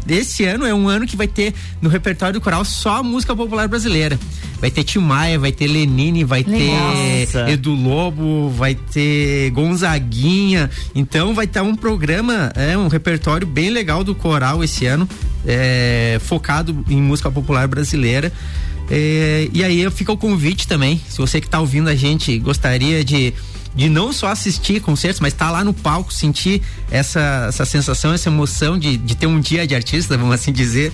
esse 0.07 0.43
ano 0.45 0.65
é 0.65 0.73
um 0.73 0.87
ano 0.87 1.05
que 1.05 1.15
vai 1.15 1.27
ter 1.27 1.53
no 1.81 1.89
repertório 1.89 2.33
do 2.33 2.41
coral 2.41 2.65
só 2.65 3.03
música 3.03 3.35
popular 3.35 3.67
brasileira. 3.67 4.19
Vai 4.59 4.71
ter 4.71 4.83
Tim 4.83 4.99
Maia, 4.99 5.37
vai 5.37 5.51
ter 5.51 5.67
Lenine, 5.67 6.23
vai 6.23 6.43
Nossa. 6.43 7.45
ter 7.45 7.49
Edu 7.53 7.75
Lobo, 7.75 8.49
vai 8.49 8.73
ter 8.73 9.51
Gonzaguinha. 9.51 10.69
Então 10.95 11.33
vai 11.33 11.45
estar 11.45 11.63
um 11.63 11.75
programa, 11.75 12.51
é 12.55 12.77
um 12.77 12.87
repertório 12.87 13.45
bem 13.45 13.69
legal 13.69 14.03
do 14.03 14.15
coral 14.15 14.63
esse 14.63 14.85
ano, 14.85 15.07
é, 15.45 16.19
focado 16.23 16.85
em 16.89 17.01
música 17.01 17.29
popular 17.31 17.67
brasileira. 17.67 18.31
É, 18.89 19.49
e 19.53 19.63
aí 19.63 19.89
fica 19.91 20.11
o 20.11 20.17
convite 20.17 20.67
também, 20.67 21.01
se 21.07 21.17
você 21.17 21.41
que 21.41 21.47
está 21.47 21.59
ouvindo 21.59 21.89
a 21.89 21.95
gente 21.95 22.37
gostaria 22.39 23.03
de 23.03 23.33
de 23.77 23.89
não 23.89 24.11
só 24.11 24.29
assistir 24.29 24.81
concertos, 24.81 25.19
mas 25.21 25.33
estar 25.33 25.45
tá 25.45 25.51
lá 25.51 25.63
no 25.63 25.71
palco, 25.71 26.11
sentir 26.11 26.63
essa, 26.89 27.45
essa 27.47 27.63
sensação, 27.63 28.11
essa 28.11 28.27
emoção 28.27 28.77
de, 28.77 28.97
de 28.97 29.15
ter 29.15 29.27
um 29.27 29.39
dia 29.39 29.67
de 29.67 29.75
artista, 29.75 30.17
vamos 30.17 30.33
assim 30.33 30.51
dizer, 30.51 30.91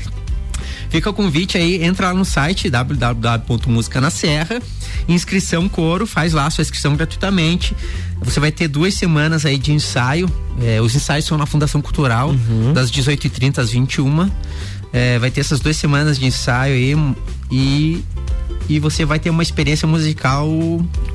Fica 0.94 1.10
o 1.10 1.14
convite 1.14 1.58
aí, 1.58 1.84
entra 1.84 2.10
lá 2.10 2.14
no 2.14 2.24
site 2.24 2.70
www.musica 2.70 4.00
na 4.00 4.12
serra, 4.12 4.62
inscrição 5.10 5.68
coro, 5.68 6.06
faz 6.06 6.34
lá 6.34 6.46
a 6.46 6.52
sua 6.52 6.62
inscrição 6.62 6.96
gratuitamente. 6.96 7.76
Você 8.22 8.40
vai 8.40 8.52
ter 8.52 8.68
duas 8.68 8.94
semanas 8.94 9.44
aí 9.44 9.58
de 9.58 9.72
ensaio. 9.72 10.32
É, 10.62 10.80
os 10.80 10.94
ensaios 10.94 11.26
são 11.26 11.36
na 11.36 11.48
Fundação 11.48 11.82
Cultural, 11.82 12.30
uhum. 12.30 12.74
das 12.74 12.92
18h30 12.92 13.58
às 13.58 13.72
21 13.72 14.30
é, 14.94 15.18
Vai 15.18 15.32
ter 15.32 15.42
essas 15.42 15.60
duas 15.60 15.76
semanas 15.78 16.20
de 16.20 16.28
ensaio 16.28 16.76
aí 16.76 17.16
e 17.50 18.04
e 18.70 18.78
você 18.78 19.04
vai 19.04 19.18
ter 19.18 19.32
uma 19.32 19.42
experiência 19.42 19.88
musical 19.88 20.48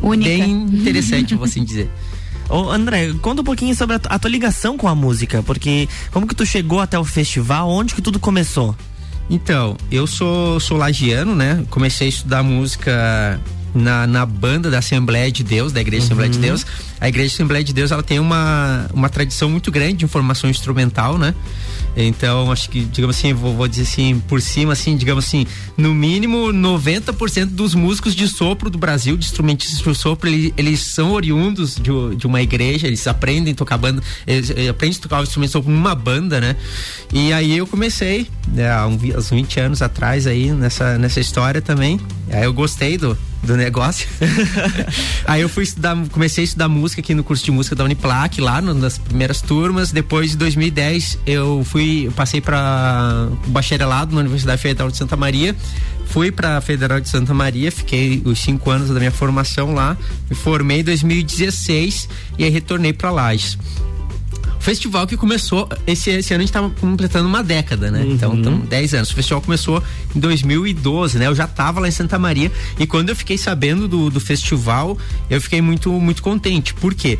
Única. 0.02 0.28
bem 0.28 0.50
interessante, 0.64 1.36
vou 1.36 1.44
assim 1.44 1.62
dizer. 1.62 1.88
Ô, 2.50 2.68
André, 2.68 3.12
conta 3.22 3.42
um 3.42 3.44
pouquinho 3.44 3.76
sobre 3.76 3.94
a, 3.94 4.00
a, 4.08 4.18
tua 4.18 4.28
ligação 4.28 4.76
com 4.76 4.88
a 4.88 4.94
música, 4.94 5.40
porque 5.44 5.88
como 6.10 6.26
que 6.26 6.34
tu 6.34 6.44
chegou 6.44 6.80
até 6.80 6.98
o 6.98 7.04
festival, 7.04 7.68
onde 7.70 7.94
que 7.94 8.02
tudo 8.02 8.18
começou? 8.18 8.74
Então, 9.30 9.76
eu 9.90 10.06
sou, 10.06 10.58
sou 10.58 10.76
lagiano, 10.76 11.34
né? 11.34 11.64
Comecei 11.68 12.06
a 12.06 12.10
estudar 12.10 12.42
música 12.42 13.40
na, 13.74 14.06
na 14.06 14.24
banda 14.24 14.70
da 14.70 14.78
Assembleia 14.78 15.30
de 15.30 15.44
Deus, 15.44 15.72
da 15.72 15.80
Igreja 15.80 16.02
uhum. 16.02 16.06
Assembleia 16.06 16.30
de 16.30 16.38
Deus. 16.38 16.66
A 17.00 17.08
Igreja 17.08 17.34
Assembleia 17.34 17.64
de 17.64 17.72
Deus, 17.72 17.90
ela 17.90 18.02
tem 18.02 18.18
uma, 18.18 18.86
uma 18.92 19.08
tradição 19.08 19.48
muito 19.48 19.70
grande 19.70 19.98
de 19.98 20.06
formação 20.06 20.48
instrumental, 20.50 21.16
né? 21.16 21.34
Então, 21.96 22.52
acho 22.52 22.70
que, 22.70 22.84
digamos 22.84 23.16
assim, 23.16 23.32
vou, 23.32 23.56
vou, 23.56 23.66
dizer 23.66 23.82
assim, 23.82 24.22
por 24.28 24.40
cima, 24.40 24.72
assim, 24.72 24.96
digamos 24.96 25.24
assim, 25.24 25.46
no 25.76 25.92
mínimo 25.92 26.52
90% 26.52 27.46
dos 27.46 27.74
músicos 27.74 28.14
de 28.14 28.28
sopro 28.28 28.70
do 28.70 28.78
Brasil, 28.78 29.16
de 29.16 29.24
instrumentistas 29.24 29.82
de 29.82 29.94
sopro, 29.94 30.28
eles, 30.28 30.52
eles 30.56 30.80
são 30.80 31.10
oriundos 31.12 31.74
de, 31.74 31.90
de, 32.16 32.26
uma 32.26 32.40
igreja, 32.40 32.86
eles 32.86 33.04
aprendem 33.06 33.52
a 33.52 33.56
tocar 33.56 33.78
banda, 33.78 34.00
eles, 34.26 34.50
eles 34.50 34.68
aprendem 34.68 34.96
a 34.96 35.02
tocar 35.02 35.20
o 35.20 35.22
instrumento 35.24 35.48
de 35.48 35.52
sopro 35.52 35.72
numa 35.72 35.94
banda, 35.94 36.40
né? 36.40 36.54
E 37.12 37.32
aí 37.32 37.56
eu 37.56 37.66
comecei, 37.66 38.28
né, 38.46 38.70
há 38.70 38.86
uns 38.86 39.30
20 39.30 39.60
anos 39.60 39.82
atrás 39.82 40.26
aí, 40.26 40.52
nessa, 40.52 40.98
nessa 40.98 41.18
história 41.18 41.60
também. 41.60 41.98
Aí 42.30 42.44
eu 42.44 42.52
gostei 42.52 42.96
do, 42.96 43.18
do 43.42 43.56
negócio. 43.56 44.08
aí 45.26 45.40
eu 45.40 45.48
fui 45.48 45.64
estudar, 45.64 45.96
comecei 46.12 46.42
a 46.42 46.46
estudar 46.46 46.68
música 46.68 46.87
aqui 46.96 47.14
no 47.14 47.24
curso 47.24 47.44
de 47.44 47.50
música 47.50 47.74
da 47.74 47.84
Uniplac, 47.84 48.40
lá 48.40 48.60
nas 48.60 48.98
primeiras 48.98 49.42
turmas. 49.42 49.90
Depois 49.90 50.30
de 50.30 50.36
2010, 50.36 51.18
eu 51.26 51.64
fui, 51.64 52.06
eu 52.06 52.12
passei 52.12 52.40
para 52.40 53.28
bacharelado 53.48 54.14
na 54.14 54.20
Universidade 54.20 54.62
Federal 54.62 54.90
de 54.90 54.96
Santa 54.96 55.16
Maria. 55.16 55.56
Fui 56.06 56.30
para 56.30 56.60
Federal 56.60 57.00
de 57.00 57.08
Santa 57.08 57.34
Maria, 57.34 57.70
fiquei 57.70 58.22
os 58.24 58.38
cinco 58.38 58.70
anos 58.70 58.88
da 58.88 58.98
minha 58.98 59.10
formação 59.10 59.74
lá. 59.74 59.96
Me 60.30 60.36
formei 60.36 60.80
em 60.80 60.84
2016 60.84 62.08
e 62.38 62.44
aí 62.44 62.50
retornei 62.50 62.92
para 62.92 63.10
Lages 63.10 63.58
festival 64.68 65.06
que 65.06 65.16
começou, 65.16 65.66
esse, 65.86 66.10
esse 66.10 66.34
ano 66.34 66.42
a 66.42 66.44
gente 66.44 66.50
estava 66.50 66.68
completando 66.68 67.26
uma 67.26 67.42
década, 67.42 67.90
né? 67.90 68.04
Então, 68.06 68.32
uhum. 68.32 68.38
Então, 68.38 68.54
então, 68.54 68.66
10 68.66 68.94
anos. 68.94 69.10
O 69.10 69.14
festival 69.14 69.40
começou 69.40 69.82
em 70.14 70.20
2012, 70.20 71.18
né? 71.18 71.26
Eu 71.26 71.34
já 71.34 71.44
estava 71.44 71.80
lá 71.80 71.88
em 71.88 71.90
Santa 71.90 72.18
Maria 72.18 72.52
e 72.78 72.86
quando 72.86 73.08
eu 73.08 73.16
fiquei 73.16 73.38
sabendo 73.38 73.88
do, 73.88 74.10
do 74.10 74.20
festival, 74.20 74.98
eu 75.30 75.40
fiquei 75.40 75.62
muito, 75.62 75.90
muito 75.92 76.22
contente. 76.22 76.74
Por 76.74 76.94
quê? 76.94 77.18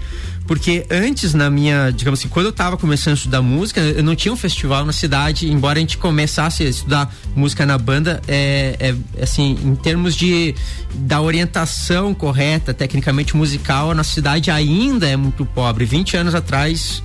Porque 0.48 0.86
antes, 0.90 1.34
na 1.34 1.50
minha, 1.50 1.90
digamos 1.90 2.20
assim, 2.20 2.28
quando 2.28 2.46
eu 2.46 2.50
estava 2.50 2.78
começando 2.78 3.12
a 3.12 3.16
estudar 3.16 3.42
música, 3.42 3.82
eu 3.82 4.02
não 4.02 4.16
tinha 4.16 4.32
um 4.32 4.36
festival 4.36 4.82
na 4.82 4.94
cidade, 4.94 5.46
embora 5.52 5.78
a 5.78 5.80
gente 5.80 5.98
começasse 5.98 6.62
a 6.62 6.66
estudar 6.66 7.14
música 7.36 7.66
na 7.66 7.76
banda, 7.76 8.22
é, 8.26 8.74
é 8.80 9.22
assim, 9.22 9.58
em 9.62 9.74
termos 9.74 10.16
de 10.16 10.54
da 10.94 11.20
orientação 11.20 12.14
correta, 12.14 12.72
tecnicamente 12.72 13.36
musical, 13.36 13.90
a 13.90 13.94
nossa 13.94 14.10
cidade 14.10 14.50
ainda 14.50 15.06
é 15.06 15.16
muito 15.16 15.44
pobre. 15.44 15.84
20 15.84 16.16
anos 16.16 16.34
atrás, 16.34 17.02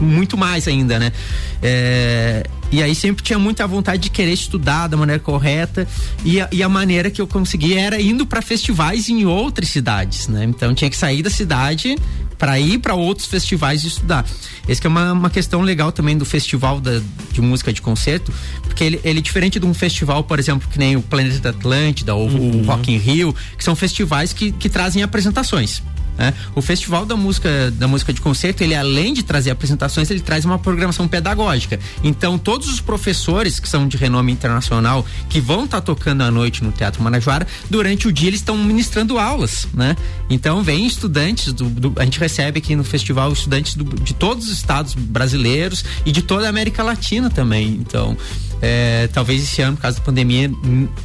muito 0.00 0.36
mais 0.36 0.68
ainda, 0.68 0.98
né? 0.98 1.12
É, 1.60 2.46
e 2.70 2.82
aí 2.82 2.94
sempre 2.94 3.22
tinha 3.22 3.38
muita 3.38 3.66
vontade 3.66 4.02
de 4.02 4.10
querer 4.10 4.32
estudar 4.32 4.88
da 4.88 4.96
maneira 4.96 5.20
correta 5.20 5.86
e 6.24 6.40
a, 6.40 6.48
e 6.50 6.62
a 6.62 6.68
maneira 6.68 7.10
que 7.10 7.20
eu 7.20 7.26
consegui 7.26 7.76
era 7.76 8.00
indo 8.00 8.26
para 8.26 8.42
festivais 8.42 9.08
em 9.08 9.24
outras 9.24 9.68
cidades, 9.68 10.28
né? 10.28 10.44
Então 10.44 10.74
tinha 10.74 10.90
que 10.90 10.96
sair 10.96 11.22
da 11.22 11.30
cidade 11.30 11.96
para 12.38 12.58
ir 12.58 12.78
para 12.78 12.94
outros 12.94 13.26
festivais 13.26 13.84
e 13.84 13.88
estudar. 13.88 14.24
Esse 14.68 14.84
é 14.86 14.88
uma, 14.88 15.12
uma 15.12 15.30
questão 15.30 15.60
legal 15.60 15.92
também 15.92 16.16
do 16.16 16.24
festival 16.24 16.80
da, 16.80 17.00
de 17.32 17.40
música 17.40 17.72
de 17.72 17.80
concerto, 17.80 18.32
porque 18.62 18.84
ele, 18.84 19.00
ele 19.04 19.18
é 19.18 19.22
diferente 19.22 19.58
de 19.58 19.66
um 19.66 19.74
festival, 19.74 20.24
por 20.24 20.38
exemplo, 20.38 20.68
que 20.68 20.78
nem 20.78 20.96
o 20.96 21.02
Planeta 21.02 21.50
Atlântida 21.50 22.14
ou 22.14 22.28
uhum. 22.28 22.62
o 22.62 22.64
Rock 22.64 22.92
in 22.92 22.98
Rio, 22.98 23.34
que 23.56 23.64
são 23.64 23.74
festivais 23.76 24.32
que, 24.32 24.52
que 24.52 24.68
trazem 24.68 25.02
apresentações. 25.02 25.82
Né? 26.16 26.32
O 26.54 26.62
Festival 26.62 27.04
da 27.04 27.16
Música 27.16 27.70
da 27.72 27.88
Música 27.88 28.12
de 28.12 28.20
Concerto, 28.20 28.62
ele 28.62 28.74
além 28.74 29.12
de 29.12 29.22
trazer 29.22 29.50
apresentações, 29.50 30.10
ele 30.10 30.20
traz 30.20 30.44
uma 30.44 30.58
programação 30.58 31.08
pedagógica. 31.08 31.78
Então, 32.02 32.38
todos 32.38 32.68
os 32.68 32.80
professores 32.80 33.58
que 33.58 33.68
são 33.68 33.88
de 33.88 33.96
renome 33.96 34.32
internacional, 34.32 35.04
que 35.28 35.40
vão 35.40 35.64
estar 35.64 35.80
tá 35.80 35.86
tocando 35.86 36.22
à 36.22 36.30
noite 36.30 36.62
no 36.62 36.72
Teatro 36.72 37.02
Manajoara, 37.02 37.46
durante 37.68 38.06
o 38.08 38.12
dia 38.12 38.28
eles 38.28 38.40
estão 38.40 38.56
ministrando 38.56 39.18
aulas, 39.18 39.66
né? 39.74 39.96
Então, 40.30 40.62
vem 40.62 40.86
estudantes 40.86 41.52
do, 41.52 41.68
do, 41.68 41.92
a 41.96 42.04
gente 42.04 42.18
recebe 42.18 42.58
aqui 42.58 42.76
no 42.76 42.84
festival 42.84 43.32
estudantes 43.32 43.74
do, 43.74 43.84
de 43.84 44.14
todos 44.14 44.46
os 44.46 44.52
estados 44.52 44.94
brasileiros 44.94 45.84
e 46.06 46.12
de 46.12 46.22
toda 46.22 46.46
a 46.46 46.48
América 46.48 46.82
Latina 46.82 47.28
também. 47.28 47.68
Então, 47.80 48.16
é, 48.62 49.08
talvez 49.12 49.42
esse 49.42 49.60
ano, 49.60 49.76
por 49.76 49.82
causa 49.82 49.98
da 49.98 50.04
pandemia, 50.04 50.50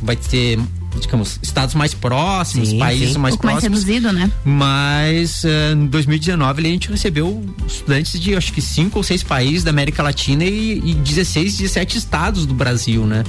vai 0.01 0.15
ter 0.15 0.59
digamos, 0.99 1.39
estados 1.41 1.75
mais 1.75 1.93
próximos, 1.93 2.69
Sim, 2.69 2.79
países 2.79 3.13
sim. 3.13 3.19
mais 3.19 3.35
pouco 3.35 3.45
mais 3.47 3.59
próximos. 3.59 3.83
reduzido, 3.83 4.11
né? 4.11 4.31
Mas 4.43 5.43
eh, 5.45 5.73
em 5.73 5.85
2019 5.85 6.61
a 6.61 6.69
gente 6.69 6.89
recebeu 6.89 7.45
estudantes 7.67 8.19
de 8.19 8.35
acho 8.35 8.51
que 8.51 8.61
cinco 8.61 8.97
ou 8.97 9.03
seis 9.03 9.21
países 9.21 9.63
da 9.63 9.69
América 9.69 10.01
Latina 10.01 10.43
e, 10.43 10.79
e 10.83 10.93
16, 10.93 11.57
17 11.57 11.97
estados 11.97 12.45
do 12.45 12.53
Brasil, 12.53 13.05
né? 13.05 13.23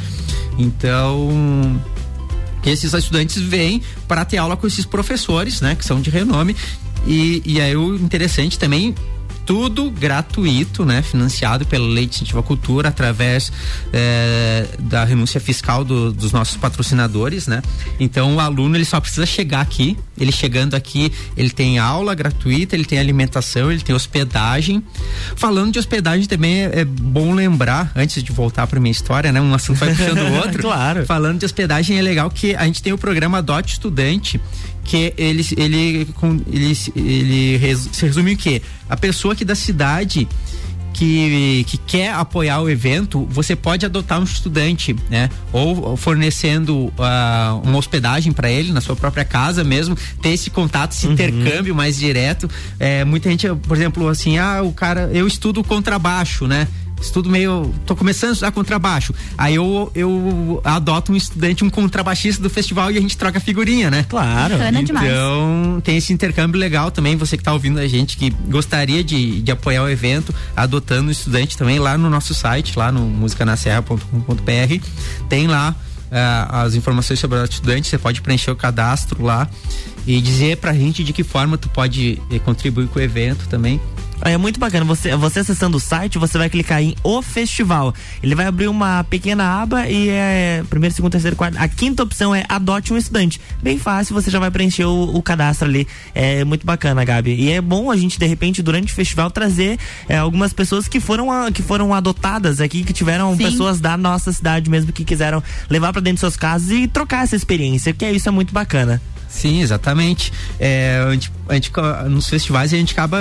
Então 0.58 1.80
esses 2.64 2.92
estudantes 2.92 3.36
vêm 3.40 3.82
para 4.06 4.24
ter 4.24 4.38
aula 4.38 4.56
com 4.56 4.66
esses 4.66 4.84
professores, 4.84 5.60
né? 5.60 5.74
Que 5.74 5.84
são 5.84 6.00
de 6.00 6.10
renome. 6.10 6.56
E, 7.06 7.42
e 7.44 7.60
aí 7.60 7.76
o 7.76 7.94
interessante 7.96 8.58
também 8.58 8.94
tudo 9.50 9.90
gratuito, 9.90 10.84
né? 10.84 11.02
Financiado 11.02 11.66
pela 11.66 11.84
Lei 11.84 12.06
de 12.06 12.14
Incentivo 12.14 12.38
à 12.38 12.42
Cultura 12.44 12.88
através 12.88 13.52
eh, 13.92 14.64
da 14.78 15.02
renúncia 15.04 15.40
fiscal 15.40 15.84
do- 15.84 16.12
dos 16.12 16.30
nossos 16.30 16.56
patrocinadores, 16.56 17.48
né? 17.48 17.60
Então 17.98 18.36
o 18.36 18.38
aluno 18.40 18.76
ele 18.76 18.84
só 18.84 19.00
precisa 19.00 19.26
chegar 19.26 19.60
aqui. 19.60 19.96
Ele 20.16 20.30
chegando 20.30 20.74
aqui, 20.76 21.10
ele 21.36 21.50
tem 21.50 21.80
aula 21.80 22.14
gratuita, 22.14 22.76
ele 22.76 22.84
tem 22.84 23.00
alimentação, 23.00 23.72
ele 23.72 23.80
tem 23.80 23.92
hospedagem. 23.92 24.84
Falando 25.34 25.72
de 25.72 25.80
hospedagem 25.80 26.28
também 26.28 26.60
é, 26.66 26.80
é 26.80 26.84
bom 26.84 27.34
lembrar, 27.34 27.90
antes 27.96 28.22
de 28.22 28.30
voltar 28.30 28.68
para 28.68 28.78
minha 28.78 28.92
história, 28.92 29.32
né? 29.32 29.40
Um 29.40 29.52
assunto 29.52 29.78
vai 29.78 29.92
puxando 29.92 30.18
o 30.18 30.32
outro. 30.38 30.62
Claro. 30.62 31.04
Falando 31.06 31.40
de 31.40 31.44
hospedagem 31.44 31.98
é 31.98 32.02
legal 32.02 32.30
que 32.30 32.54
a 32.54 32.64
gente 32.66 32.80
tem 32.80 32.92
o 32.92 32.98
programa 32.98 33.38
Adote 33.38 33.72
Estudante 33.72 34.40
que 34.90 35.14
ele 35.16 35.46
ele 35.56 36.08
ele, 36.16 36.44
ele 36.44 36.74
se 36.74 36.92
resume 38.02 38.32
o 38.32 38.36
quê? 38.36 38.60
A 38.88 38.96
pessoa 38.96 39.34
aqui 39.34 39.44
da 39.44 39.54
cidade 39.54 40.26
que, 40.92 41.64
que 41.68 41.78
quer 41.78 42.12
apoiar 42.12 42.60
o 42.60 42.68
evento, 42.68 43.24
você 43.30 43.54
pode 43.54 43.86
adotar 43.86 44.18
um 44.20 44.24
estudante, 44.24 44.96
né? 45.08 45.30
Ou 45.52 45.96
fornecendo 45.96 46.92
ah, 46.98 47.60
uma 47.62 47.78
hospedagem 47.78 48.32
para 48.32 48.50
ele 48.50 48.72
na 48.72 48.80
sua 48.80 48.96
própria 48.96 49.24
casa 49.24 49.62
mesmo, 49.62 49.96
ter 50.20 50.30
esse 50.30 50.50
contato, 50.50 50.90
esse 50.90 51.06
intercâmbio 51.06 51.72
mais 51.72 51.96
direto. 51.96 52.50
É, 52.78 53.04
muita 53.04 53.30
gente, 53.30 53.46
por 53.48 53.76
exemplo, 53.76 54.08
assim, 54.08 54.38
ah, 54.38 54.60
o 54.62 54.72
cara, 54.72 55.08
eu 55.12 55.24
estudo 55.24 55.62
contrabaixo, 55.62 56.48
né? 56.48 56.66
Estudo 57.00 57.28
meio. 57.28 57.72
tô 57.86 57.96
começando 57.96 58.30
a 58.30 58.32
estudar 58.32 58.52
contrabaixo. 58.52 59.14
Aí 59.36 59.54
eu, 59.54 59.90
eu 59.94 60.60
adoto 60.64 61.12
um 61.12 61.16
estudante, 61.16 61.64
um 61.64 61.70
contrabaixista 61.70 62.42
do 62.42 62.50
festival 62.50 62.90
e 62.90 62.98
a 62.98 63.00
gente 63.00 63.16
troca 63.16 63.40
figurinha, 63.40 63.90
né? 63.90 64.04
Claro. 64.08 64.58
Bacana 64.58 64.82
demais. 64.82 65.06
Então, 65.06 65.80
tem 65.82 65.96
esse 65.96 66.12
intercâmbio 66.12 66.60
legal 66.60 66.90
também. 66.90 67.16
Você 67.16 67.36
que 67.36 67.40
está 67.40 67.52
ouvindo 67.52 67.78
a 67.78 67.86
gente, 67.86 68.16
que 68.16 68.30
gostaria 68.30 69.02
de, 69.02 69.40
de 69.40 69.50
apoiar 69.50 69.82
o 69.82 69.88
evento, 69.88 70.34
adotando 70.56 71.08
um 71.08 71.10
estudante 71.10 71.56
também 71.56 71.78
lá 71.78 71.96
no 71.96 72.10
nosso 72.10 72.34
site, 72.34 72.78
lá 72.78 72.92
no 72.92 73.02
musicanaserra.com.br. 73.02 74.86
Tem 75.28 75.46
lá 75.46 75.74
ah, 76.10 76.62
as 76.62 76.74
informações 76.74 77.18
sobre 77.18 77.38
o 77.38 77.44
estudante. 77.44 77.88
Você 77.88 77.98
pode 77.98 78.20
preencher 78.20 78.50
o 78.50 78.56
cadastro 78.56 79.22
lá 79.22 79.48
e 80.06 80.20
dizer 80.20 80.56
pra 80.56 80.72
gente 80.72 81.04
de 81.04 81.12
que 81.12 81.22
forma 81.22 81.56
tu 81.56 81.68
pode 81.68 82.20
eh, 82.30 82.38
contribuir 82.38 82.88
com 82.88 82.98
o 82.98 83.02
evento 83.02 83.48
também. 83.48 83.80
É 84.22 84.36
muito 84.36 84.60
bacana. 84.60 84.84
Você, 84.84 85.16
você 85.16 85.40
acessando 85.40 85.78
o 85.78 85.80
site, 85.80 86.18
você 86.18 86.36
vai 86.36 86.50
clicar 86.50 86.82
em 86.82 86.94
O 87.02 87.22
Festival. 87.22 87.94
Ele 88.22 88.34
vai 88.34 88.46
abrir 88.46 88.68
uma 88.68 89.02
pequena 89.04 89.62
aba 89.62 89.88
e 89.88 90.10
é 90.10 90.62
primeiro, 90.68 90.94
segundo, 90.94 91.12
terceiro, 91.12 91.34
quarto. 91.36 91.56
A 91.58 91.66
quinta 91.66 92.02
opção 92.02 92.34
é 92.34 92.44
Adote 92.48 92.92
um 92.92 92.98
Estudante. 92.98 93.40
Bem 93.62 93.78
fácil, 93.78 94.14
você 94.14 94.30
já 94.30 94.38
vai 94.38 94.50
preencher 94.50 94.84
o, 94.84 95.16
o 95.16 95.22
cadastro 95.22 95.66
ali. 95.66 95.88
É 96.14 96.44
muito 96.44 96.66
bacana, 96.66 97.02
Gabi. 97.04 97.34
E 97.34 97.50
é 97.50 97.60
bom 97.62 97.90
a 97.90 97.96
gente, 97.96 98.18
de 98.18 98.26
repente, 98.26 98.62
durante 98.62 98.92
o 98.92 98.94
festival, 98.96 99.30
trazer 99.30 99.78
é, 100.08 100.18
algumas 100.18 100.52
pessoas 100.52 100.86
que 100.86 101.00
foram, 101.00 101.32
a- 101.32 101.50
que 101.50 101.62
foram 101.62 101.94
adotadas 101.94 102.60
aqui, 102.60 102.84
que 102.84 102.92
tiveram 102.92 103.34
Sim. 103.36 103.44
pessoas 103.44 103.80
da 103.80 103.96
nossa 103.96 104.32
cidade 104.32 104.68
mesmo 104.68 104.92
que 104.92 105.04
quiseram 105.04 105.42
levar 105.70 105.92
pra 105.92 106.00
dentro 106.02 106.16
de 106.16 106.20
suas 106.20 106.36
casas 106.36 106.70
e 106.70 106.86
trocar 106.86 107.24
essa 107.24 107.36
experiência, 107.36 107.92
que 107.94 108.04
é 108.04 108.12
isso 108.12 108.28
é 108.28 108.32
muito 108.32 108.52
bacana. 108.52 109.00
Sim, 109.28 109.62
exatamente. 109.62 110.30
É, 110.58 111.02
a 111.08 111.12
gente, 111.12 111.32
a 111.48 111.54
gente, 111.54 111.70
nos 112.10 112.28
festivais 112.28 112.72
a 112.74 112.76
gente 112.76 112.92
acaba 112.92 113.18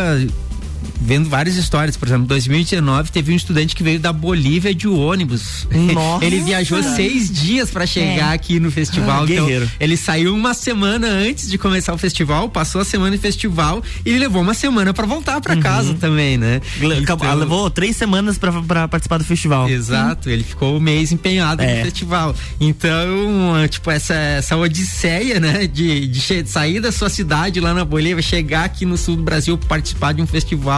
vendo 1.01 1.29
várias 1.29 1.55
histórias. 1.55 1.97
Por 1.97 2.07
exemplo, 2.07 2.23
em 2.25 2.27
2019 2.27 3.11
teve 3.11 3.31
um 3.31 3.35
estudante 3.35 3.75
que 3.75 3.83
veio 3.83 3.99
da 3.99 4.11
Bolívia 4.13 4.73
de 4.73 4.87
ônibus. 4.87 5.67
Nossa. 5.93 6.25
Ele 6.25 6.39
viajou 6.41 6.81
seis 6.83 7.31
dias 7.31 7.69
para 7.69 7.85
chegar 7.85 8.31
É. 8.31 8.33
aqui 8.33 8.59
no 8.59 8.71
festival. 8.71 9.21
Ah, 9.21 9.23
então, 9.31 9.45
guerreiro. 9.45 9.69
ele 9.79 9.97
saiu 9.97 10.33
uma 10.35 10.53
semana 10.53 11.07
antes 11.07 11.49
de 11.49 11.57
começar 11.57 11.93
o 11.93 11.97
festival, 11.97 12.49
passou 12.49 12.81
a 12.81 12.85
semana 12.85 13.15
em 13.15 13.19
festival 13.19 13.81
e 14.05 14.09
ele 14.09 14.19
levou 14.19 14.41
uma 14.41 14.53
semana 14.53 14.93
para 14.93 15.05
voltar 15.05 15.39
para 15.41 15.55
casa 15.57 15.93
também, 15.95 16.37
né? 16.37 16.61
Acabou- 17.01 17.25
Então- 17.27 17.39
levou 17.39 17.69
três 17.69 17.95
semanas 17.95 18.37
pra, 18.37 18.51
pra 18.61 18.87
participar 18.87 19.17
do 19.17 19.23
festival. 19.25 19.69
Exato, 19.69 20.29
ele 20.29 20.43
ficou 20.43 20.77
um 20.77 20.79
mês 20.79 21.11
empenhado 21.11 21.61
É. 21.61 21.77
no 21.79 21.83
festival. 21.85 22.35
Então, 22.59 23.67
tipo, 23.69 23.89
essa, 23.91 24.13
essa 24.13 24.55
odisseia, 24.55 25.39
né, 25.39 25.67
de, 25.67 26.07
de 26.07 26.21
sair 26.47 26.79
da 26.79 26.91
sua 26.91 27.09
cidade 27.09 27.59
lá 27.59 27.73
na 27.73 27.83
Bolívia, 27.83 28.21
chegar 28.21 28.63
aqui 28.65 28.85
no 28.85 28.97
sul 28.97 29.15
do 29.15 29.23
Brasil, 29.23 29.57
participar 29.57 30.13
de 30.13 30.21
um 30.21 30.27
festival. 30.27 30.68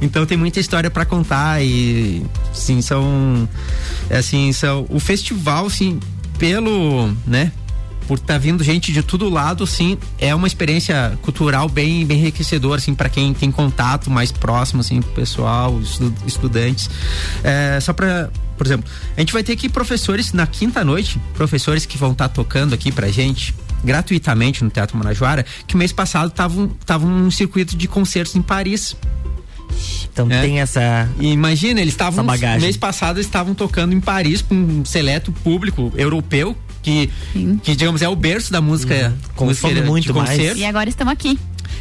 Então 0.00 0.24
tem 0.26 0.36
muita 0.36 0.60
história 0.60 0.90
para 0.90 1.04
contar 1.04 1.62
e, 1.62 2.24
sim, 2.52 2.80
são, 2.82 3.48
é, 4.10 4.18
assim, 4.18 4.52
são, 4.52 4.86
o 4.88 4.98
festival, 5.00 5.66
assim, 5.66 5.98
pelo, 6.38 7.12
né, 7.26 7.52
por 8.08 8.18
estar 8.18 8.36
vindo 8.38 8.64
gente 8.64 8.92
de 8.92 9.02
todo 9.02 9.28
lado, 9.30 9.62
assim, 9.64 9.96
é 10.18 10.34
uma 10.34 10.46
experiência 10.46 11.16
cultural 11.22 11.68
bem, 11.68 12.04
bem 12.04 12.18
enriquecedora, 12.18 12.80
assim, 12.80 12.94
para 12.94 13.08
quem 13.08 13.32
tem 13.32 13.50
contato 13.50 14.10
mais 14.10 14.32
próximo, 14.32 14.80
assim, 14.80 15.00
pessoal, 15.00 15.80
estu- 15.80 16.12
estudantes. 16.26 16.90
É, 17.44 17.78
só 17.80 17.92
para, 17.92 18.28
por 18.58 18.66
exemplo, 18.66 18.90
a 19.16 19.20
gente 19.20 19.32
vai 19.32 19.42
ter 19.44 19.52
aqui 19.52 19.68
professores 19.68 20.32
na 20.32 20.46
quinta 20.46 20.84
noite, 20.84 21.20
professores 21.34 21.86
que 21.86 21.96
vão 21.96 22.10
estar 22.12 22.28
tocando 22.28 22.74
aqui 22.74 22.90
pra 22.90 23.08
gente 23.08 23.54
gratuitamente 23.84 24.62
no 24.62 24.70
Teatro 24.70 24.96
Marajoara, 24.96 25.44
que 25.66 25.76
mês 25.76 25.92
passado 25.92 26.28
estavam 26.28 27.08
num 27.08 27.30
circuito 27.30 27.76
de 27.76 27.88
concertos 27.88 28.34
em 28.36 28.42
Paris. 28.42 28.96
Então 30.12 30.30
É. 30.30 30.42
tem 30.42 30.60
essa. 30.60 31.08
E 31.18 31.28
imagina, 31.32 31.80
eles 31.80 31.94
estavam 31.94 32.24
mês 32.60 32.76
passado 32.76 33.16
eles 33.16 33.26
estavam 33.26 33.54
tocando 33.54 33.94
em 33.94 34.00
Paris 34.00 34.42
com 34.42 34.54
um 34.54 34.84
seleto 34.84 35.32
público 35.32 35.92
europeu 35.96 36.56
que 36.82 37.08
Sim. 37.32 37.60
que 37.62 37.74
digamos 37.76 38.02
é 38.02 38.08
o 38.08 38.16
berço 38.16 38.52
da 38.52 38.60
música, 38.60 38.94
música 39.10 39.32
Consome 39.36 39.74
de 39.74 39.82
muito 39.82 40.12
mais. 40.14 40.30
concerto. 40.30 40.58
E 40.58 40.64
agora 40.64 40.88
estamos 40.88 41.12
aqui. 41.12 41.38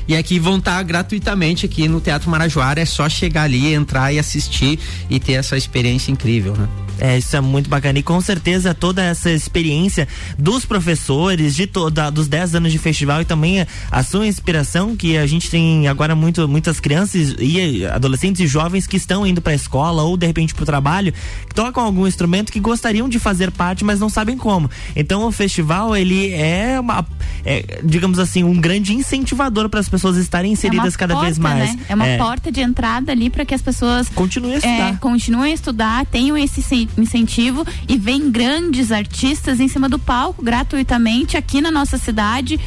E 0.08 0.16
aqui 0.16 0.40
vão 0.40 0.58
estar 0.58 0.82
gratuitamente 0.84 1.66
aqui 1.66 1.88
no 1.88 2.00
Teatro 2.02 2.30
Marajoara, 2.30 2.82
é 2.82 2.86
só 2.86 3.08
chegar 3.10 3.44
ali, 3.44 3.74
entrar 3.74 4.12
e 4.14 4.20
assistir 4.20 4.80
e 5.10 5.20
ter 5.20 5.34
essa 5.34 5.58
experiência 5.58 6.12
incrível, 6.12 6.54
né? 6.56 6.68
É, 7.02 7.18
isso 7.18 7.36
é 7.36 7.42
muito 7.42 7.68
bacana. 7.68 7.98
E 7.98 8.04
com 8.04 8.22
certeza 8.22 8.76
toda 8.76 9.02
essa 9.04 9.32
experiência 9.32 10.08
dos 10.38 10.66
professores, 10.66 11.56
de 11.56 11.66
toda, 11.66 12.12
dos 12.12 12.28
10 12.28 12.56
anos 12.56 12.72
de 12.72 12.78
festival 12.78 13.22
e 13.22 13.26
também 13.26 13.62
a, 13.62 13.68
a 13.90 14.04
sua 14.04 14.28
inspiração, 14.28 14.96
que 14.96 15.18
a 15.18 15.26
gente 15.26 15.50
tem 15.50 15.88
agora 15.88 16.16
muito, 16.16 16.48
muitas 16.48 16.80
crianças 16.80 17.36
e 17.40 17.84
adolescentes 17.88 18.40
e 18.42 18.46
jovens 18.46 18.86
que 18.86 18.98
estão 18.98 19.26
indo 19.26 19.42
para 19.42 19.52
a 19.52 19.56
escola 19.56 20.04
ou 20.04 20.16
de 20.16 20.28
repente 20.28 20.54
para 20.54 20.62
o 20.62 20.66
trabalho, 20.66 21.12
que 21.50 21.56
tocam 21.56 21.84
algum 21.84 22.06
instrumento 22.06 22.52
que 22.52 22.60
gostariam 22.60 23.10
de 23.10 23.18
fazer 23.18 23.50
parte, 23.50 23.84
mas 23.84 24.00
não 24.00 24.10
sabem 24.10 24.38
como. 24.38 24.70
Então 24.96 25.26
o 25.26 25.32
festival, 25.32 25.96
ele 25.96 26.32
é 26.32 26.80
uma, 26.80 27.04
é, 27.44 27.82
digamos 27.84 28.20
assim, 28.20 28.44
um 28.44 28.62
grande 28.62 28.94
incentivador 28.94 29.70
para 29.70 29.80
as 29.80 29.90
pessoas 29.90 30.18
estarem 30.18 30.52
inseridas 30.52 30.94
é 30.94 30.98
cada 30.98 31.16
porta, 31.16 31.26
vez 31.26 31.40
mais. 31.40 31.76
Né? 31.76 31.82
É 31.90 31.96
uma 31.96 32.06
porta 32.20 32.52
de 32.52 32.62
entrada 32.62 33.12
ali 33.12 33.32
para 33.32 33.44
que 33.44 33.56
as 33.56 33.62
pessoas 33.62 34.08
Continue 34.10 34.52
a 34.52 34.54
é, 34.54 34.58
estudar. 34.58 35.00
continuem 35.00 35.52
a 35.52 35.56
estudar, 35.56 36.06
tenham 36.06 36.38
esse 36.38 36.62
incentivo 36.98 37.66
e 37.88 37.98
vem 37.98 38.30
grandes 38.32 38.92
artistas 38.92 39.60
em 39.60 39.68
cima 39.68 39.88
do 39.88 40.00
palco 40.00 40.44
gratuitamente 40.44 41.38
aqui 41.38 41.62
na 41.62 41.72
nossa 41.72 41.98
cidade. 41.98 42.60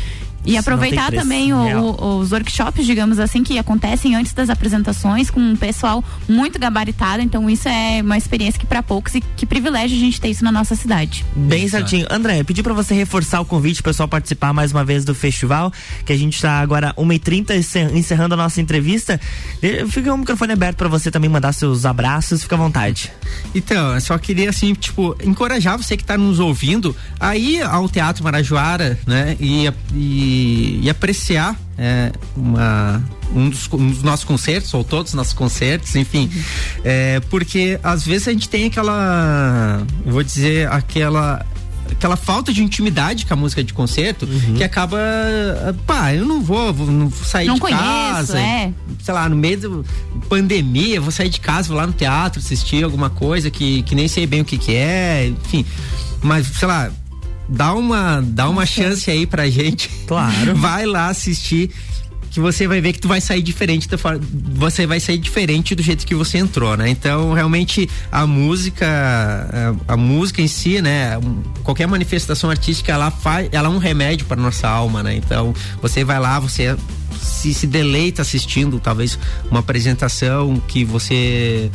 E 0.44 0.56
aproveitar 0.56 1.10
também 1.22 1.52
o- 1.52 1.56
o- 1.58 2.18
os 2.18 2.32
workshops, 2.32 2.84
digamos 2.86 3.18
assim, 3.18 3.42
que 3.42 3.58
acontecem 3.58 4.14
antes 4.14 4.32
das 4.32 4.50
apresentações 4.50 5.30
com 5.30 5.40
um 5.40 5.56
pessoal 5.56 6.04
muito 6.28 6.58
gabaritado. 6.58 7.22
Então, 7.22 7.48
isso 7.48 7.68
é 7.68 8.00
uma 8.02 8.16
experiência 8.18 8.58
que 8.60 8.66
para 8.66 8.82
poucos 8.82 9.14
e 9.14 9.20
que 9.20 9.46
privilégio 9.46 9.96
a 9.96 10.00
gente 10.00 10.20
ter 10.20 10.28
isso 10.28 10.44
na 10.44 10.52
nossa 10.52 10.74
cidade. 10.74 11.24
Bem 11.34 11.66
certinho. 11.68 12.06
André, 12.10 12.42
pedi 12.44 12.62
pra 12.62 12.72
você 12.74 12.94
reforçar 12.94 13.40
o 13.40 13.44
convite 13.44 13.82
pro 13.82 13.90
pessoal 13.92 14.08
participar 14.08 14.52
mais 14.52 14.70
uma 14.72 14.84
vez 14.84 15.04
do 15.04 15.14
festival, 15.14 15.72
que 16.04 16.12
a 16.12 16.16
gente 16.16 16.40
tá 16.40 16.58
agora 16.60 16.92
1h30 16.98 17.54
encer- 17.56 17.94
encerrando 17.96 18.34
a 18.34 18.36
nossa 18.36 18.60
entrevista. 18.60 19.20
Fica 19.88 20.12
o 20.12 20.18
microfone 20.18 20.52
aberto 20.52 20.76
pra 20.76 20.88
você 20.88 21.10
também 21.10 21.30
mandar 21.30 21.52
seus 21.52 21.84
abraços, 21.86 22.42
fica 22.42 22.54
à 22.54 22.58
vontade. 22.58 23.10
Então, 23.54 23.94
eu 23.94 24.00
só 24.00 24.18
queria, 24.18 24.50
assim, 24.50 24.74
tipo, 24.74 25.16
encorajar 25.24 25.76
você 25.78 25.96
que 25.96 26.02
está 26.02 26.18
nos 26.18 26.38
ouvindo 26.38 26.94
a 27.18 27.36
ir 27.36 27.62
ao 27.62 27.88
Teatro 27.88 28.22
Marajoara, 28.24 28.98
né? 29.06 29.36
E, 29.40 29.72
e, 29.94 30.33
e 30.34 30.90
apreciar 30.90 31.58
é, 31.78 32.12
uma, 32.36 33.02
um, 33.34 33.48
dos, 33.48 33.68
um 33.72 33.90
dos 33.90 34.02
nossos 34.02 34.24
concertos, 34.24 34.72
ou 34.74 34.84
todos 34.84 35.10
os 35.10 35.14
nossos 35.14 35.32
concertos, 35.32 35.94
enfim. 35.96 36.30
É, 36.84 37.20
porque 37.30 37.78
às 37.82 38.04
vezes 38.04 38.28
a 38.28 38.32
gente 38.32 38.48
tem 38.48 38.66
aquela, 38.66 39.82
vou 40.04 40.22
dizer, 40.22 40.68
aquela 40.70 41.44
aquela 41.90 42.16
falta 42.16 42.50
de 42.50 42.62
intimidade 42.62 43.26
com 43.26 43.34
a 43.34 43.36
música 43.36 43.62
de 43.62 43.74
concerto 43.74 44.26
que 44.56 44.64
acaba 44.64 44.98
pá 45.86 46.14
eu 46.14 46.24
não 46.24 46.42
vou, 46.42 46.72
vou 46.72 46.86
não 46.86 47.08
vou 47.08 47.24
sair 47.24 47.46
Não 47.46 47.56
de 47.56 47.60
conheço, 47.60 47.78
casa 47.78 48.40
é. 48.40 48.72
sei 49.02 49.14
lá, 49.14 49.28
no 49.28 49.36
meio 49.36 49.60
da 49.60 49.68
pandemia, 50.28 50.98
vou 50.98 51.10
sair 51.10 51.28
de 51.28 51.40
casa, 51.40 51.68
vou 51.68 51.76
lá 51.76 51.86
no 51.86 51.92
teatro 51.92 52.40
assistir 52.40 52.82
alguma 52.84 53.10
coisa 53.10 53.50
que, 53.50 53.82
que 53.82 53.94
nem 53.94 54.08
sei 54.08 54.26
bem 54.26 54.40
o 54.40 54.44
que 54.44 54.56
que 54.56 54.74
é, 54.74 55.28
enfim. 55.28 55.64
Mas, 56.22 56.46
sei 56.46 56.66
lá, 56.66 56.90
dá 57.48 57.72
uma, 57.74 58.20
dá 58.20 58.48
uma 58.48 58.66
chance 58.66 59.10
aí 59.10 59.26
pra 59.26 59.48
gente. 59.48 59.88
Claro. 60.06 60.54
Vai 60.56 60.86
lá 60.86 61.08
assistir 61.08 61.70
que 62.34 62.40
você 62.40 62.66
vai 62.66 62.80
ver 62.80 62.92
que 62.92 62.98
tu 62.98 63.06
vai 63.06 63.20
sair 63.20 63.40
diferente 63.40 63.88
da 63.88 63.96
forma, 63.96 64.20
você 64.56 64.88
vai 64.88 64.98
sair 64.98 65.18
diferente 65.18 65.72
do 65.72 65.80
jeito 65.84 66.04
que 66.04 66.16
você 66.16 66.38
entrou, 66.38 66.76
né? 66.76 66.88
Então, 66.88 67.32
realmente 67.32 67.88
a 68.10 68.26
música, 68.26 68.84
a, 69.88 69.92
a 69.92 69.96
música 69.96 70.42
em 70.42 70.48
si, 70.48 70.82
né, 70.82 71.12
qualquer 71.62 71.86
manifestação 71.86 72.50
artística 72.50 72.90
ela 72.90 73.08
faz, 73.12 73.48
ela 73.52 73.68
é 73.68 73.70
um 73.70 73.78
remédio 73.78 74.26
para 74.26 74.36
nossa 74.36 74.68
alma, 74.68 75.00
né? 75.00 75.14
Então, 75.14 75.54
você 75.80 76.02
vai 76.02 76.18
lá, 76.18 76.40
você 76.40 76.76
se, 77.22 77.54
se 77.54 77.68
deleita 77.68 78.22
assistindo 78.22 78.80
talvez 78.80 79.16
uma 79.48 79.60
apresentação 79.60 80.60
que 80.66 80.84
você 80.84 81.70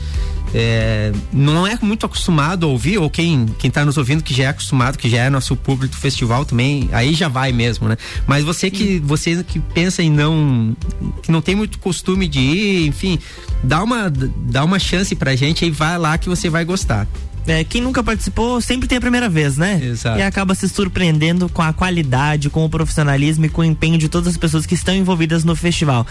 é, 0.53 1.11
não 1.31 1.65
é 1.65 1.77
muito 1.81 2.05
acostumado 2.05 2.65
a 2.65 2.69
ouvir, 2.69 2.97
ou 2.97 3.09
quem, 3.09 3.45
quem 3.57 3.69
tá 3.69 3.85
nos 3.85 3.97
ouvindo 3.97 4.23
que 4.23 4.33
já 4.33 4.45
é 4.45 4.47
acostumado, 4.47 4.97
que 4.97 5.09
já 5.09 5.23
é 5.23 5.29
nosso 5.29 5.55
público 5.55 5.93
do 5.93 5.99
festival 5.99 6.45
também, 6.45 6.89
aí 6.91 7.13
já 7.13 7.27
vai 7.27 7.51
mesmo, 7.51 7.87
né? 7.87 7.97
Mas 8.25 8.43
você 8.43 8.69
que, 8.69 8.99
você 8.99 9.43
que 9.43 9.59
pensa 9.59 10.01
em 10.01 10.09
não, 10.09 10.75
que 11.21 11.31
não 11.31 11.41
tem 11.41 11.55
muito 11.55 11.79
costume 11.79 12.27
de 12.27 12.39
ir, 12.39 12.87
enfim, 12.87 13.19
dá 13.63 13.83
uma, 13.83 14.09
dá 14.09 14.63
uma 14.63 14.79
chance 14.79 15.15
pra 15.15 15.35
gente 15.35 15.65
e 15.65 15.71
vai 15.71 15.97
lá 15.97 16.17
que 16.17 16.29
você 16.29 16.49
vai 16.49 16.65
gostar 16.65 17.07
é, 17.47 17.63
quem 17.63 17.81
nunca 17.81 18.03
participou 18.03 18.61
sempre 18.61 18.87
tem 18.87 18.97
a 18.97 19.01
primeira 19.01 19.29
vez, 19.29 19.57
né? 19.57 19.79
Exato. 19.83 20.19
E 20.19 20.21
acaba 20.21 20.53
se 20.55 20.67
surpreendendo 20.69 21.49
com 21.49 21.61
a 21.61 21.73
qualidade, 21.73 22.49
com 22.49 22.63
o 22.65 22.69
profissionalismo 22.69 23.45
e 23.45 23.49
com 23.49 23.61
o 23.61 23.65
empenho 23.65 23.97
de 23.97 24.09
todas 24.09 24.27
as 24.27 24.37
pessoas 24.37 24.65
que 24.65 24.73
estão 24.73 24.93
envolvidas 24.93 25.43
no 25.43 25.55
festival. 25.55 26.05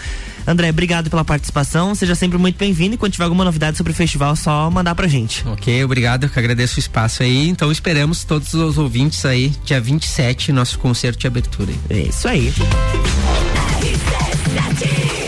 André, 0.45 0.69
obrigado 0.69 1.09
pela 1.09 1.23
participação, 1.23 1.93
seja 1.95 2.15
sempre 2.15 2.37
muito 2.37 2.57
bem-vindo 2.57 2.95
e 2.95 2.97
quando 2.97 3.13
tiver 3.13 3.25
alguma 3.25 3.43
novidade 3.43 3.77
sobre 3.77 3.91
o 3.91 3.95
festival, 3.95 4.35
só 4.35 4.69
mandar 4.69 4.95
pra 4.95 5.07
gente. 5.07 5.47
Ok, 5.47 5.83
obrigado, 5.83 6.23
eu 6.25 6.29
que 6.29 6.39
agradeço 6.39 6.77
o 6.77 6.79
espaço 6.79 7.23
aí. 7.23 7.49
Então 7.49 7.71
esperamos 7.71 8.23
todos 8.23 8.53
os 8.53 8.77
ouvintes 8.77 9.25
aí, 9.25 9.51
dia 9.63 9.79
27, 9.79 10.51
nosso 10.51 10.79
concerto 10.79 11.19
de 11.19 11.27
abertura. 11.27 11.71
É 11.89 11.99
isso 11.99 12.27
aí. 12.27 12.53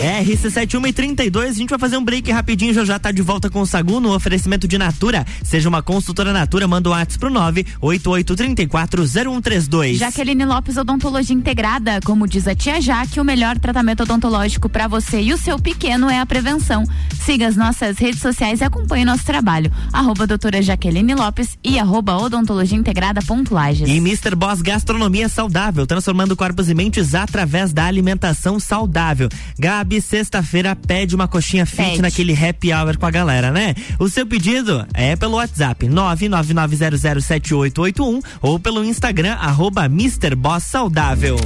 RC7132, 0.02 1.48
a 1.48 1.52
gente 1.52 1.70
vai 1.70 1.78
fazer 1.78 1.96
um 1.96 2.04
break 2.04 2.28
rapidinho, 2.32 2.74
já 2.74 2.84
já 2.84 2.98
tá 2.98 3.12
de 3.12 3.22
volta 3.22 3.48
com 3.48 3.60
o 3.60 3.66
Sagu 3.66 4.00
no 4.00 4.12
oferecimento 4.12 4.66
de 4.66 4.76
Natura. 4.76 5.24
Seja 5.44 5.68
uma 5.68 5.80
consultora 5.80 6.32
Natura, 6.32 6.66
manda 6.66 6.88
o 6.88 6.92
WhatsApp 6.92 7.20
pro 7.20 7.30
988340132. 7.30 9.98
Jaqueline 9.98 10.44
Lopes 10.44 10.76
Odontologia 10.76 11.36
Integrada, 11.36 12.00
como 12.04 12.26
diz 12.26 12.48
a 12.48 12.54
tia 12.54 12.80
Jaque, 12.80 13.20
o 13.20 13.24
melhor 13.24 13.60
tratamento 13.60 14.02
odontológico 14.02 14.68
para 14.68 14.88
você 14.88 15.22
e 15.22 15.32
o 15.32 15.38
seu 15.38 15.56
pequeno 15.56 16.10
é 16.10 16.18
a 16.18 16.26
prevenção. 16.26 16.82
Siga 17.24 17.46
as 17.46 17.54
nossas 17.54 17.96
redes 17.98 18.20
sociais 18.20 18.60
e 18.60 18.64
acompanhe 18.64 19.04
nosso 19.04 19.24
trabalho. 19.24 19.70
Arroba 19.92 20.26
doutora 20.26 20.60
Jaqueline 20.60 21.14
Lopes 21.14 21.56
e 21.62 21.78
arroba 21.78 22.16
odontologia 22.16 22.76
integrada 22.76 23.22
ponto 23.22 23.54
Lages. 23.54 23.88
E 23.88 23.98
Mr. 23.98 24.34
Boss 24.34 24.62
Gastronomia 24.62 25.28
Saudável, 25.28 25.86
transformando 25.86 26.34
corpos 26.34 26.68
e 26.68 26.74
mentes 26.74 27.14
através 27.14 27.72
da 27.72 27.84
alimentação 27.84 28.58
saudável. 28.58 29.28
Gabi 29.56 29.91
Gabi, 29.92 30.00
sexta-feira, 30.00 30.74
pede 30.74 31.14
uma 31.14 31.28
coxinha 31.28 31.66
fit 31.66 31.82
pede. 31.82 32.00
naquele 32.00 32.32
happy 32.32 32.72
hour 32.72 32.96
com 32.96 33.04
a 33.04 33.10
galera, 33.10 33.50
né? 33.50 33.74
O 33.98 34.08
seu 34.08 34.26
pedido 34.26 34.86
é 34.94 35.14
pelo 35.16 35.36
WhatsApp 35.36 35.86
999007881 35.86 38.24
ou 38.40 38.58
pelo 38.58 38.82
Instagram, 38.82 39.34
arroba 39.34 39.84
Mr. 39.84 40.34
Boss 40.34 40.64
Saudável. 40.64 41.36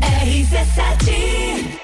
RC7 0.00 1.76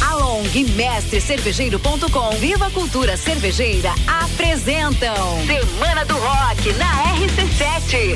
Along 0.00 0.48
e 0.54 0.64
Mestre 0.70 1.20
Cervejeiro.com 1.20 2.30
Viva 2.38 2.68
a 2.68 2.70
Cultura 2.70 3.16
Cervejeira 3.16 3.92
apresentam 4.06 5.44
Semana 5.46 6.04
do 6.04 6.14
Rock 6.14 6.72
na 6.74 7.16
RC7. 7.16 8.14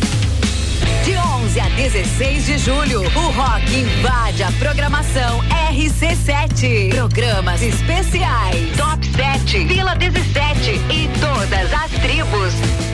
De 1.04 1.14
11 1.18 1.60
a 1.60 1.68
16 1.68 2.46
de 2.46 2.56
julho, 2.56 3.02
o 3.02 3.30
rock 3.32 3.76
invade 3.76 4.42
a 4.42 4.50
programação 4.52 5.42
RC7. 5.70 6.94
Programas 6.94 7.60
especiais, 7.60 8.74
Top 8.74 9.06
7, 9.06 9.66
Vila 9.66 9.94
17 9.96 10.70
e 10.70 11.10
todas 11.20 11.72
as 11.74 11.90
tribos. 12.00 12.93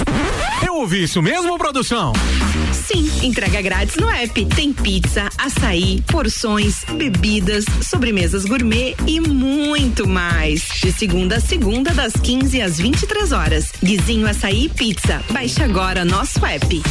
Eu 0.64 0.76
ouvi 0.76 1.02
isso 1.04 1.20
mesmo, 1.22 1.58
produção? 1.58 2.12
Sim, 2.72 3.10
entrega 3.22 3.60
grátis 3.62 3.96
no 3.96 4.08
app. 4.08 4.44
Tem 4.46 4.72
pizza, 4.72 5.28
açaí, 5.38 6.02
porções, 6.06 6.84
bebidas, 6.94 7.64
sobremesas 7.82 8.44
gourmet 8.44 8.94
e 9.06 9.20
muito 9.20 10.06
mais. 10.06 10.62
De 10.80 10.92
segunda 10.92 11.36
a 11.36 11.40
segunda, 11.40 11.55
das 11.94 12.12
15 12.14 12.60
às 12.60 12.78
23 12.78 13.32
horas. 13.32 13.72
Guizinho 13.82 14.26
Açaí 14.28 14.68
Pizza. 14.68 15.22
Baixe 15.30 15.62
agora 15.62 16.04
nosso 16.04 16.44
app. 16.44 16.82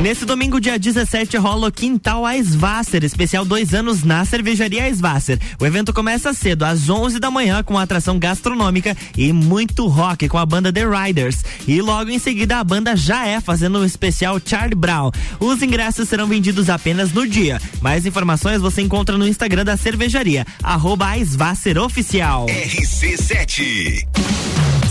Nesse 0.00 0.24
domingo, 0.24 0.60
dia 0.60 0.78
17, 0.78 1.36
rola 1.36 1.68
o 1.68 1.72
Quintal 1.72 2.28
Eisvasser, 2.28 3.04
especial 3.04 3.44
dois 3.44 3.72
anos 3.72 4.02
na 4.02 4.24
cervejaria 4.24 4.88
Eisvasser. 4.88 5.38
O 5.58 5.64
evento 5.64 5.92
começa 5.92 6.34
cedo, 6.34 6.64
às 6.64 6.90
11 6.90 7.20
da 7.20 7.30
manhã, 7.30 7.62
com 7.62 7.78
atração 7.78 8.18
gastronômica 8.18 8.96
e 9.16 9.32
muito 9.32 9.86
rock 9.86 10.28
com 10.28 10.36
a 10.36 10.44
banda 10.44 10.72
The 10.72 10.84
Riders. 10.84 11.44
E 11.66 11.80
logo 11.80 12.10
em 12.10 12.18
seguida, 12.18 12.58
a 12.58 12.64
banda 12.64 12.96
já 12.96 13.26
é 13.26 13.40
fazendo 13.40 13.78
o 13.78 13.84
especial 13.84 14.40
Charlie 14.44 14.74
Brown. 14.74 15.10
Os 15.38 15.62
ingressos 15.62 16.08
serão 16.08 16.26
vendidos 16.26 16.68
apenas 16.68 17.12
no 17.12 17.26
dia. 17.26 17.60
Mais 17.80 18.04
informações 18.04 18.60
você 18.60 18.82
encontra 18.82 19.16
no 19.16 19.26
Instagram 19.26 19.64
da 19.64 19.76
cervejaria, 19.76 20.44
arroba 20.62 21.16
Eisvasser 21.16 21.78
Oficial. 21.78 22.46
RC7 22.46 24.43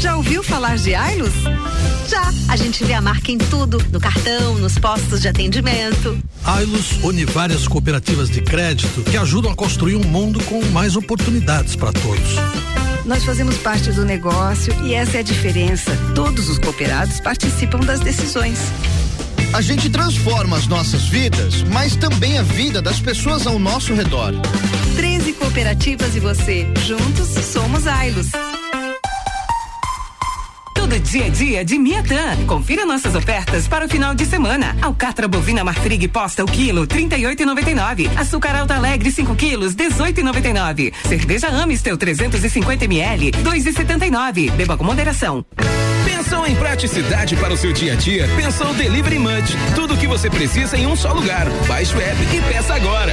Já 0.00 0.16
ouviu 0.16 0.42
falar 0.42 0.78
de 0.78 0.94
Ailus? 0.94 1.34
Já. 2.08 2.32
A 2.48 2.56
gente 2.56 2.82
vê 2.84 2.94
a 2.94 3.02
marca 3.02 3.30
em 3.30 3.36
tudo, 3.36 3.78
no 3.92 4.00
cartão, 4.00 4.56
nos 4.56 4.78
postos 4.78 5.20
de 5.20 5.28
atendimento. 5.28 6.18
Ailus 6.42 6.92
une 7.04 7.26
várias 7.26 7.68
cooperativas 7.68 8.30
de 8.30 8.40
crédito 8.40 9.02
que 9.02 9.18
ajudam 9.18 9.52
a 9.52 9.54
construir 9.54 9.96
um 9.96 10.04
mundo 10.04 10.42
com 10.44 10.64
mais 10.70 10.96
oportunidades 10.96 11.76
para 11.76 11.92
todos. 11.92 12.36
Nós 13.04 13.24
fazemos 13.24 13.58
parte 13.58 13.92
do 13.92 14.02
negócio 14.02 14.74
e 14.82 14.94
essa 14.94 15.18
é 15.18 15.20
a 15.20 15.22
diferença. 15.22 15.94
Todos 16.14 16.48
os 16.48 16.58
cooperados 16.58 17.20
participam 17.20 17.80
das 17.80 18.00
decisões. 18.00 18.58
A 19.52 19.60
gente 19.60 19.90
transforma 19.90 20.56
as 20.56 20.66
nossas 20.66 21.04
vidas, 21.04 21.62
mas 21.64 21.94
também 21.94 22.38
a 22.38 22.42
vida 22.42 22.80
das 22.80 23.00
pessoas 23.00 23.46
ao 23.46 23.58
nosso 23.58 23.92
redor. 23.92 24.32
13 24.96 25.34
cooperativas 25.34 26.16
e 26.16 26.20
você. 26.20 26.66
Juntos 26.86 27.28
somos 27.44 27.86
Ailus. 27.86 28.28
Todo 30.90 30.98
dia 31.02 31.26
a 31.26 31.28
dia 31.28 31.64
de 31.64 31.78
Miatã. 31.78 32.36
Confira 32.48 32.84
nossas 32.84 33.14
ofertas 33.14 33.68
para 33.68 33.86
o 33.86 33.88
final 33.88 34.12
de 34.12 34.26
semana. 34.26 34.76
Alcatra 34.82 35.28
bovina 35.28 35.62
Marfrig 35.62 36.08
posta 36.08 36.42
o 36.42 36.46
quilo 36.48 36.84
38,99. 36.84 38.10
Açúcar 38.18 38.56
alta 38.56 38.74
alegre 38.74 39.12
5 39.12 39.36
quilos 39.36 39.76
18,99. 39.76 40.92
Cerveja 41.06 41.46
Amistel 41.46 41.96
350 41.96 42.86
ml 42.86 43.30
2,79. 43.30 44.50
Beba 44.50 44.76
com 44.76 44.82
moderação. 44.82 45.46
Pensou 46.04 46.44
em 46.44 46.56
praticidade 46.56 47.36
para 47.36 47.54
o 47.54 47.56
seu 47.56 47.72
dia 47.72 47.92
a 47.92 47.96
dia? 47.96 48.26
Pensou 48.34 48.74
Delivery 48.74 49.20
Munch. 49.20 49.54
Tudo 49.76 49.94
o 49.94 49.96
que 49.96 50.08
você 50.08 50.28
precisa 50.28 50.76
em 50.76 50.88
um 50.88 50.96
só 50.96 51.12
lugar. 51.12 51.46
Baixe 51.68 51.94
o 51.94 52.00
app 52.00 52.20
e 52.34 52.52
peça 52.52 52.74
agora. 52.74 53.12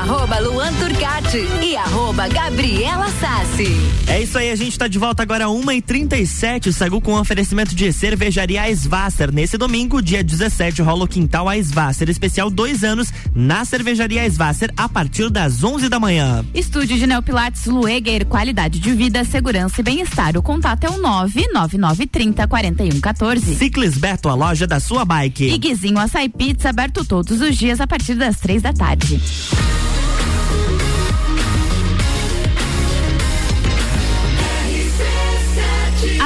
arroba 0.00 0.38
Luan 0.38 0.72
Turcati 0.72 1.46
e 1.62 1.76
arroba 1.76 2.26
Gabriela 2.26 3.06
Sassi. 3.20 3.68
É 4.06 4.22
isso 4.22 4.38
aí, 4.38 4.50
a 4.50 4.56
gente 4.56 4.70
está 4.72 4.88
de 4.88 4.98
volta 4.98 5.22
agora 5.22 5.50
uma 5.50 5.74
e 5.74 5.82
37 5.82 6.70
o 6.70 6.72
Sagu 6.72 7.02
com 7.02 7.20
oferecimento 7.20 7.74
de 7.74 7.92
cervejaria 7.92 8.66
Svasser. 8.70 9.30
Nesse 9.30 9.58
domingo, 9.58 10.00
dia 10.00 10.24
17, 10.24 10.80
rola 10.80 11.04
o 11.04 11.08
quintal 11.08 11.50
a 11.50 11.56
Svasser, 11.58 12.08
especial 12.08 12.48
dois 12.48 12.82
anos 12.82 13.12
na 13.34 13.62
cervejaria 13.66 14.24
Svasser 14.26 14.72
a 14.74 14.88
partir 14.88 15.28
das 15.28 15.62
11 15.62 15.90
da 15.90 16.00
manhã. 16.00 16.46
Estúdio 16.54 16.96
de 16.96 17.06
Neopilates 17.06 17.66
Lueger, 17.66 18.24
qualidade 18.24 18.80
de 18.80 18.92
vida, 18.92 19.22
segurança 19.24 19.82
e 19.82 19.84
bem-estar. 19.84 20.34
O 20.34 20.42
contato 20.42 20.84
é 20.84 20.88
o 20.88 20.96
99930 20.96 22.48
4114. 22.48 23.54
Ciclis 23.54 23.98
Beto, 23.98 24.30
a 24.30 24.34
loja 24.34 24.66
da 24.66 24.80
sua 24.80 25.04
bike. 25.04 25.44
E 25.44 25.58
Guizinho 25.58 25.98
Açaí 25.98 26.30
Pizza, 26.30 26.70
aberto 26.70 27.04
todos 27.04 27.42
os 27.42 27.54
dias 27.54 27.82
a 27.82 27.86
partir 27.86 28.14
das 28.14 28.38
três 28.40 28.62
da 28.62 28.72
tarde. 28.72 29.20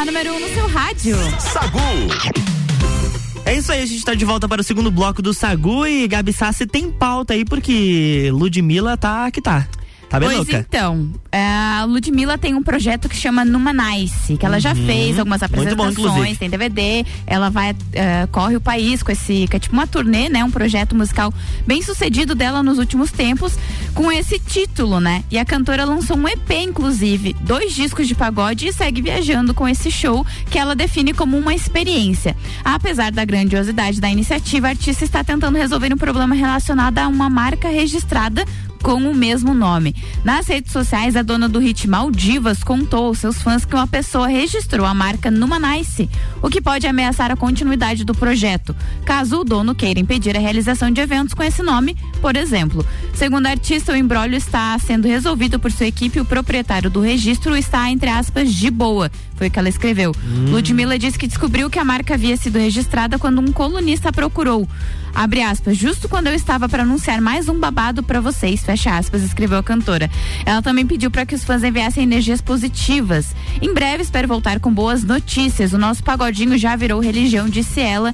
Número 0.05 0.33
1 0.33 0.37
um 0.37 0.40
no 0.40 0.49
seu 0.49 0.67
rádio. 0.67 1.17
Sagu. 1.40 1.79
É 3.47 3.55
isso 3.57 3.73
aí, 3.73 3.83
a 3.83 3.87
gente 3.87 4.05
tá 4.05 4.14
de 4.14 4.25
volta 4.25 4.47
para 4.47 4.61
o 4.61 4.64
segundo 4.64 4.90
bloco 4.90 5.23
do 5.23 5.33
Sagu 5.33 5.87
e 5.87 6.07
Gabi 6.07 6.33
Sassi 6.33 6.67
tem 6.67 6.90
pauta 6.90 7.33
aí 7.33 7.45
porque 7.45 8.29
Ludmilla 8.33 8.99
tá 8.99 9.31
que 9.31 9.40
tá. 9.40 9.67
Tá 10.14 10.20
bem 10.20 10.29
pois 10.29 10.38
louca? 10.38 10.59
então, 10.68 11.11
é, 11.33 11.44
a 11.44 11.85
Ludmilla 11.85 12.38
tem 12.38 12.55
um 12.55 12.62
projeto 12.62 13.09
que 13.09 13.16
chama 13.16 13.44
Numa 13.44 13.72
Nice, 13.72 14.37
que 14.37 14.46
ela 14.46 14.61
já 14.61 14.70
Uhum. 14.72 14.87
fez 14.87 15.18
algumas 15.18 15.40
bom, 15.40 15.46
apresentações, 15.46 15.98
inclusive. 15.98 16.37
tem 16.37 16.48
DVD, 16.50 17.05
ela 17.27 17.50
vai, 17.50 17.74
é, 17.92 18.27
corre 18.31 18.55
o 18.55 18.61
país 18.61 19.03
com 19.03 19.11
esse, 19.11 19.48
que 19.48 19.57
é 19.57 19.59
tipo 19.59 19.74
uma 19.74 19.87
turnê, 19.88 20.29
né? 20.29 20.44
Um 20.44 20.50
projeto 20.53 20.94
musical 20.94 21.35
bem 21.66 21.83
sucedido 21.83 22.35
dela 22.35 22.62
nos 22.62 22.79
últimos 22.79 23.11
tempos, 23.11 23.59
com 23.92 24.11
esse 24.12 24.38
título, 24.38 25.00
né? 25.00 25.24
E 25.33 25.37
a 25.38 25.44
cantora 25.44 25.85
lançou 25.85 26.16
um 26.16 26.29
EP, 26.29 26.50
inclusive, 26.62 27.35
dois 27.40 27.72
discos 27.74 28.07
de 28.07 28.14
pagode 28.14 28.68
e 28.68 28.72
segue 28.72 29.03
viajando 29.03 29.53
com 29.53 29.66
esse 29.66 29.90
show 29.90 30.24
que 30.48 30.59
ela 30.59 30.77
define 30.77 31.12
como 31.12 31.37
uma 31.37 31.55
experiência. 31.55 32.37
Apesar 32.64 33.11
da 33.11 33.24
grandiosidade 33.24 34.00
da 34.00 34.09
iniciativa, 34.09 34.68
a 34.68 34.70
artista 34.70 35.05
está 35.05 35.24
tentando 35.24 35.59
resolver 35.59 35.92
um 35.92 35.96
problema 35.98 36.35
relacionado 36.37 36.98
a 36.98 37.09
uma 37.09 37.29
marca 37.29 37.68
registrada 37.68 38.44
com 38.85 38.97
o 38.97 39.14
mesmo 39.14 39.55
nome. 39.55 39.97
Nas 40.23 40.47
redes 40.47 40.70
sociais, 40.70 41.16
a 41.16 41.23
dona 41.23 41.49
do 41.49 41.59
hit 41.59 41.88
Maldivas 41.88 42.62
contou 42.62 43.07
aos 43.07 43.18
seus 43.18 43.40
fãs 43.40 43.64
que 43.64 43.75
uma 43.75 43.87
pessoa 43.87 44.29
registrou 44.29 44.85
a 44.85 44.92
marca 44.92 45.31
Numa 45.31 45.59
Nice, 45.59 46.07
o 46.42 46.51
que 46.51 46.61
pode 46.61 46.87
ameaçar 46.87 47.31
a 47.31 47.37
continuidade 47.37 48.05
do 48.05 48.14
projeto, 48.14 48.77
caso 49.07 49.40
o 49.40 49.44
dono 49.44 49.75
queira 49.75 49.99
impedir 49.99 50.37
a 50.37 50.40
realização 50.40 50.90
de 50.90 51.01
eventos 51.01 51.33
com 51.33 51.42
esse 51.42 51.62
nome, 51.62 51.97
por 52.20 52.37
exemplo. 52.37 52.85
Segundo 53.14 53.47
a 53.47 53.51
artista, 53.51 53.90
o 53.90 53.97
embrólio 53.97 54.37
está 54.37 54.79
sendo 54.79 55.09
resolvido 55.09 55.59
por 55.59 55.73
sua 55.73 55.87
equipe 55.87 56.18
e 56.18 56.20
o 56.20 56.27
proprietário 56.27 56.90
do 56.90 57.01
registro 57.01 57.57
está, 57.57 57.90
entre 57.90 58.11
aspas, 58.11 58.53
de 58.53 58.70
boa. 58.70 59.11
Foi 59.37 59.49
o 59.49 59.51
que 59.51 59.59
ela 59.59 59.68
escreveu. 59.68 60.14
Ludmilla 60.51 60.99
disse 60.99 61.18
que 61.18 61.27
descobriu 61.27 61.70
que 61.70 61.79
a 61.79 61.85
marca 61.85 62.14
havia 62.14 62.37
sido 62.37 62.59
registrada 62.59 63.18
quando 63.18 63.40
um 63.40 63.51
colunista 63.51 64.12
procurou. 64.12 64.68
Abre 65.14 65.42
aspas, 65.42 65.77
justo 65.77 66.09
quando 66.09 66.27
eu 66.27 66.35
estava 66.35 66.68
para 66.68 66.83
anunciar 66.83 67.20
mais 67.20 67.49
um 67.49 67.59
babado 67.59 68.03
para 68.03 68.20
vocês, 68.20 68.64
fecha 68.64 68.73
aspas, 68.88 69.22
escreveu 69.22 69.58
a 69.58 69.62
cantora. 69.62 70.10
Ela 70.44 70.62
também 70.62 70.87
pediu 70.87 71.10
para 71.10 71.24
que 71.24 71.34
os 71.34 71.44
fãs 71.44 71.62
enviassem 71.62 72.02
energias 72.02 72.40
positivas. 72.40 73.34
Em 73.60 73.72
breve 73.72 74.02
espero 74.02 74.28
voltar 74.28 74.60
com 74.60 74.72
boas 74.72 75.02
notícias. 75.02 75.72
O 75.72 75.78
nosso 75.78 76.02
pagodinho 76.02 76.58
já 76.58 76.76
virou 76.76 77.00
religião, 77.00 77.48
disse 77.48 77.80
ela. 77.80 78.12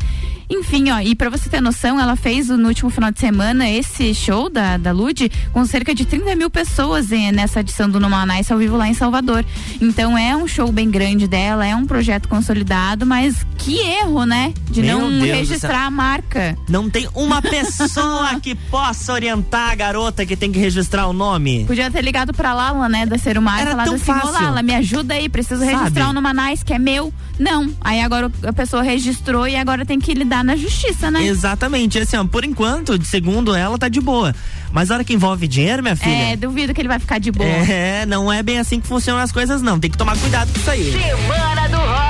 Enfim, 0.51 0.91
ó, 0.91 0.99
e 1.01 1.15
pra 1.15 1.31
você 1.31 1.49
ter 1.49 1.61
noção, 1.61 1.99
ela 2.01 2.17
fez 2.17 2.49
no 2.49 2.67
último 2.69 2.91
final 2.91 3.11
de 3.13 3.21
semana 3.21 3.71
esse 3.71 4.13
show 4.15 4.51
da, 4.51 4.77
da 4.77 4.91
Lud 4.91 5.31
com 5.53 5.65
cerca 5.65 5.95
de 5.95 6.05
30 6.05 6.35
mil 6.35 6.51
pessoas 6.51 7.13
em- 7.13 7.31
nessa 7.31 7.61
edição 7.61 7.89
do 7.89 8.01
Numa 8.01 8.27
Nice 8.27 8.53
ao 8.53 8.59
vivo 8.59 8.77
lá 8.77 8.89
em 8.89 8.95
Salvador. 8.95 9.45
Então 9.81 10.19
é 10.19 10.35
um 10.37 10.49
show 10.49 10.71
bem 10.73 10.91
grande 10.91 11.29
dela, 11.29 11.65
é 11.65 11.75
um 11.77 11.87
projeto 11.87 12.29
consolidado, 12.29 13.07
mas 13.07 13.47
que 13.59 13.79
erro, 13.79 14.25
né? 14.25 14.53
De 14.71 14.83
Meu 14.83 14.99
não 15.01 15.11
Deus 15.21 15.39
registrar 15.39 15.87
a 15.87 15.91
marca. 15.91 16.57
Não 16.69 16.91
tem 16.91 17.09
uma 17.15 17.41
pessoa 17.41 18.39
que 18.43 18.55
possa 18.55 19.13
orientar 19.13 19.71
a 19.71 19.75
garota 19.75 20.27
que 20.27 20.37
tem 20.37 20.51
que 20.51 20.59
registrar 20.59 21.07
o 21.07 21.13
nome. 21.13 21.65
Podia 21.67 21.91
ter 21.91 22.03
ligado 22.03 22.33
pra 22.35 22.53
Lala, 22.55 22.89
né, 22.89 23.07
da 23.07 23.17
Serumar, 23.19 23.61
Era 23.61 23.71
falado 23.71 23.87
tão 23.87 23.95
assim, 23.95 24.05
fácil. 24.05 24.29
ô 24.29 24.33
Lala, 24.33 24.63
me 24.63 24.75
ajuda 24.75 25.15
aí, 25.15 25.29
preciso 25.29 25.61
Sabe? 25.65 25.77
registrar 25.77 26.09
o 26.09 26.13
Numa 26.13 26.35
Nice, 26.35 26.65
que 26.65 26.73
é 26.73 26.79
meu. 26.79 27.13
Não, 27.39 27.73
aí 27.81 28.01
agora 28.03 28.31
a 28.47 28.53
pessoa 28.53 28.83
registrou 28.83 29.47
e 29.49 29.57
agora 29.57 29.87
tem 29.87 29.99
que 29.99 30.13
lidar 30.13 30.40
na 30.43 30.57
justiça, 30.57 31.11
né? 31.11 31.25
Exatamente, 31.25 31.99
assim, 31.99 32.17
ó, 32.17 32.25
por 32.25 32.45
enquanto, 32.45 32.99
de 32.99 33.07
segundo 33.07 33.55
ela, 33.55 33.79
tá 33.79 33.89
de 33.89 34.01
boa. 34.01 34.35
Mas 34.73 34.91
a 34.91 34.95
hora 34.95 35.05
que 35.05 35.13
envolve 35.13 35.49
dinheiro, 35.49 35.83
minha 35.83 35.97
filha. 35.97 36.33
É, 36.33 36.37
duvido 36.37 36.73
que 36.73 36.81
ele 36.81 36.89
vai 36.89 36.99
ficar 36.99 37.19
de 37.19 37.33
boa. 37.33 37.49
É, 37.49 38.07
não 38.07 38.33
é 38.33 38.43
bem 38.43 38.59
assim 38.59 38.81
que 38.81 38.87
funcionam 38.87 39.21
as 39.21 39.33
coisas, 39.33 39.61
não. 39.63 39.79
Tem 39.79 39.91
que 39.91 39.99
tomar 39.99 40.17
cuidado 40.17 40.53
com 40.53 40.59
isso 40.59 40.71
aí. 40.71 40.93
Semana 40.93 41.69
do 41.69 41.77
Rock, 41.77 42.10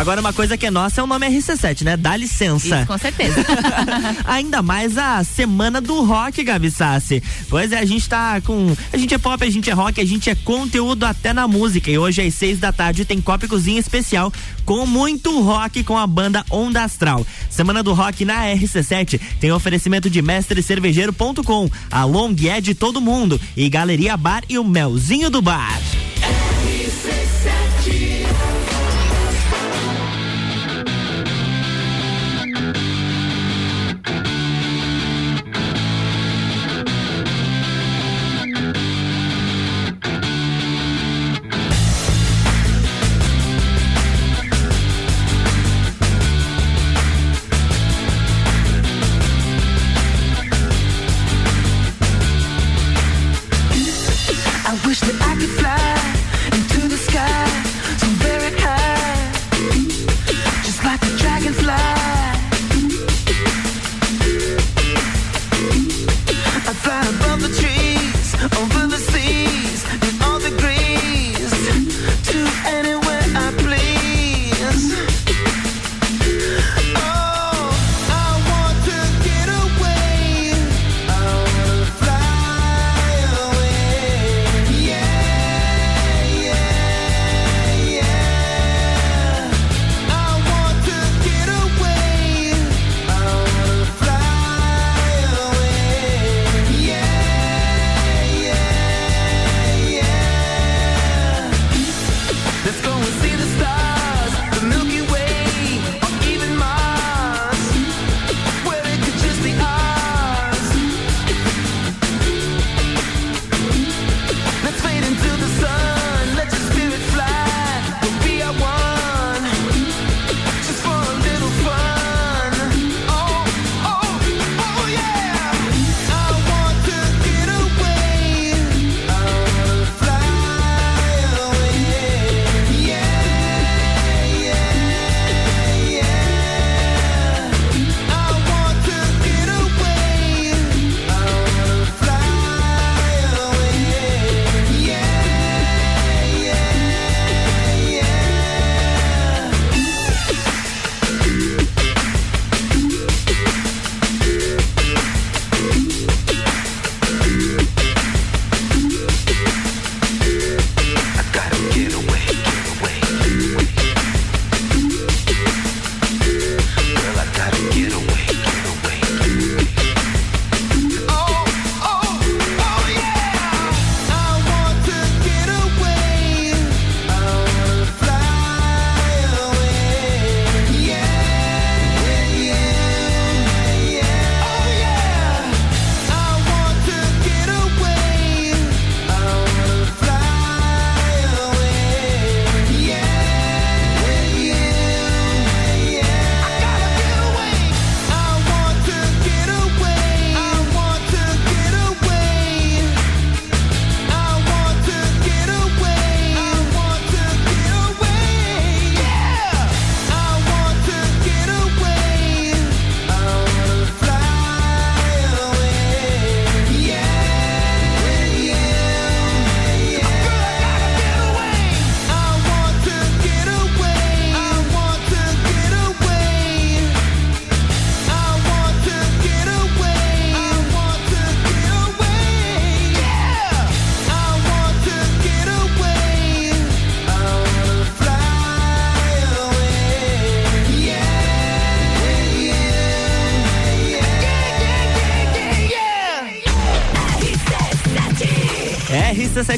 Agora, 0.00 0.18
uma 0.22 0.32
coisa 0.32 0.56
que 0.56 0.64
é 0.64 0.70
nossa 0.70 0.98
é 0.98 1.04
o 1.04 1.06
nome 1.06 1.28
RC7, 1.28 1.82
né? 1.82 1.94
Dá 1.94 2.16
licença. 2.16 2.78
Isso, 2.78 2.86
com 2.86 2.96
certeza. 2.96 3.44
Ainda 4.24 4.62
mais 4.62 4.96
a 4.96 5.22
semana 5.22 5.78
do 5.78 6.02
rock, 6.02 6.42
Gabi 6.42 6.70
Sassi. 6.70 7.22
Pois 7.50 7.70
é, 7.70 7.78
a 7.78 7.84
gente 7.84 8.08
tá 8.08 8.40
com. 8.40 8.74
A 8.90 8.96
gente 8.96 9.12
é 9.12 9.18
pop, 9.18 9.44
a 9.44 9.50
gente 9.50 9.68
é 9.68 9.74
rock, 9.74 10.00
a 10.00 10.04
gente 10.06 10.30
é 10.30 10.34
conteúdo 10.34 11.04
até 11.04 11.34
na 11.34 11.46
música. 11.46 11.90
E 11.90 11.98
hoje 11.98 12.22
às 12.22 12.32
seis 12.32 12.58
da 12.58 12.72
tarde 12.72 13.04
tem 13.04 13.20
Copa 13.20 13.46
Cozinha 13.46 13.78
especial 13.78 14.32
com 14.64 14.86
muito 14.86 15.38
rock 15.42 15.84
com 15.84 15.98
a 15.98 16.06
banda 16.06 16.46
Onda 16.50 16.82
Astral. 16.82 17.26
Semana 17.50 17.82
do 17.82 17.92
rock 17.92 18.24
na 18.24 18.46
RC7 18.46 19.20
tem 19.38 19.52
oferecimento 19.52 20.08
de 20.08 20.22
mestrecervejeiro.com, 20.22 21.70
a 21.90 22.04
Long 22.04 22.34
é 22.48 22.58
de 22.58 22.74
todo 22.74 23.02
mundo 23.02 23.38
e 23.54 23.68
Galeria 23.68 24.16
Bar 24.16 24.44
e 24.48 24.58
o 24.58 24.64
Melzinho 24.64 25.28
do 25.28 25.42
Bar. 25.42 25.78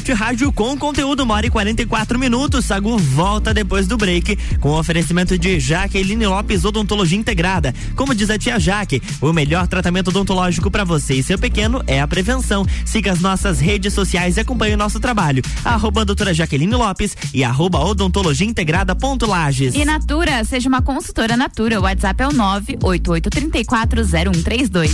RC7 0.03 0.13
Rádio 0.13 0.51
com 0.51 0.77
conteúdo, 0.77 1.23
uma 1.23 1.35
hora 1.35 1.45
e 1.45 1.49
44 1.49 2.19
minutos. 2.19 2.65
Sagu 2.65 2.97
volta 2.97 3.53
depois 3.53 3.87
do 3.87 3.95
break 3.95 4.37
com 4.59 4.67
o 4.69 4.77
oferecimento 4.77 5.37
de 5.37 5.57
Jaqueline 5.59 6.27
Lopes 6.27 6.65
Odontologia 6.65 7.17
Integrada. 7.17 7.73
Como 7.95 8.13
diz 8.13 8.29
a 8.29 8.37
tia 8.37 8.59
Jaque, 8.59 9.01
o 9.21 9.31
melhor 9.31 9.65
tratamento 9.67 10.09
odontológico 10.09 10.69
para 10.69 10.83
você 10.83 11.13
e 11.13 11.23
seu 11.23 11.39
pequeno 11.39 11.81
é 11.87 12.01
a 12.01 12.07
prevenção. 12.07 12.65
Siga 12.85 13.13
as 13.13 13.21
nossas 13.21 13.61
redes 13.61 13.93
sociais 13.93 14.35
e 14.35 14.41
acompanhe 14.41 14.73
o 14.73 14.77
nosso 14.77 14.99
trabalho. 14.99 15.41
Arroba 15.63 16.03
doutora 16.03 16.33
Jaqueline 16.33 16.75
Lopes 16.75 17.15
e 17.33 17.41
arroba 17.43 17.79
odontologia 17.79 18.47
integrada 18.47 18.93
ponto 18.93 19.25
Lages. 19.25 19.73
E 19.73 19.85
Natura, 19.85 20.43
seja 20.43 20.67
uma 20.67 20.81
consultora 20.81 21.37
Natura. 21.37 21.79
O 21.79 21.83
WhatsApp 21.83 22.23
é 22.23 22.27
o 22.27 22.31
988340132. 22.31 24.91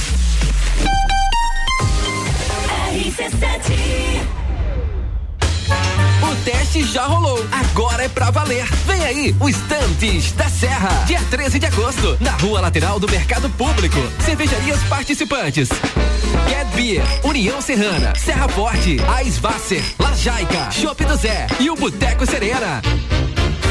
O 2.89 3.88
teste 6.49 6.83
já 6.83 7.05
rolou, 7.05 7.45
agora 7.51 8.05
é 8.05 8.09
pra 8.09 8.31
valer. 8.31 8.65
Vem 8.87 9.03
aí, 9.03 9.35
o 9.39 9.47
Estantes 9.47 10.31
da 10.31 10.49
Serra. 10.49 10.89
Dia 11.05 11.21
13 11.29 11.59
de 11.59 11.67
agosto, 11.67 12.17
na 12.19 12.31
rua 12.31 12.59
lateral 12.59 12.99
do 12.99 13.07
Mercado 13.07 13.47
Público. 13.51 13.97
Cervejarias 14.25 14.81
participantes. 14.85 15.69
Get 16.49 16.67
Beer, 16.75 17.03
União 17.23 17.61
Serrana, 17.61 18.15
Serra 18.15 18.49
Forte, 18.49 18.97
Aisvasser, 19.07 19.83
Lajaica, 19.99 20.71
Chopp 20.71 21.05
do 21.05 21.15
Zé 21.17 21.45
e 21.59 21.69
o 21.69 21.75
Boteco 21.75 22.25
Serena. 22.25 22.81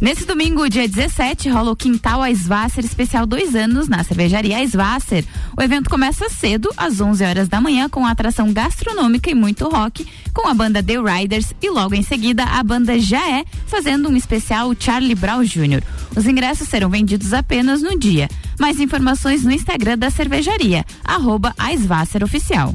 Nesse 0.00 0.24
domingo, 0.24 0.66
dia 0.66 0.88
17, 0.88 1.50
rola 1.50 1.72
o 1.72 1.76
Quintal 1.76 2.22
Aisvasser 2.22 2.82
especial 2.82 3.26
dois 3.26 3.54
anos 3.54 3.86
na 3.86 4.02
cervejaria 4.02 4.56
Aisvasser. 4.56 5.26
O 5.54 5.60
evento 5.60 5.90
começa 5.90 6.30
cedo, 6.30 6.70
às 6.74 7.02
11 7.02 7.22
horas 7.22 7.48
da 7.48 7.60
manhã, 7.60 7.86
com 7.86 8.06
atração 8.06 8.50
gastronômica 8.50 9.30
e 9.30 9.34
muito 9.34 9.68
rock, 9.68 10.06
com 10.32 10.48
a 10.48 10.54
banda 10.54 10.82
The 10.82 10.94
Riders 10.96 11.52
e 11.60 11.68
logo 11.68 11.94
em 11.94 12.02
seguida 12.02 12.44
a 12.44 12.62
banda 12.62 12.98
Já 12.98 13.20
É, 13.30 13.44
fazendo 13.66 14.08
um 14.08 14.16
especial 14.16 14.74
Charlie 14.78 15.14
Brown 15.14 15.44
Jr. 15.44 15.82
Os 16.16 16.26
ingressos 16.26 16.66
serão 16.66 16.88
vendidos 16.88 17.34
apenas 17.34 17.82
no 17.82 17.98
dia. 17.98 18.26
Mais 18.58 18.80
informações 18.80 19.44
no 19.44 19.52
Instagram 19.52 19.98
da 19.98 20.08
cervejaria, 20.08 20.82
arroba 21.04 21.54
Aisvasser 21.58 22.24
Oficial. 22.24 22.74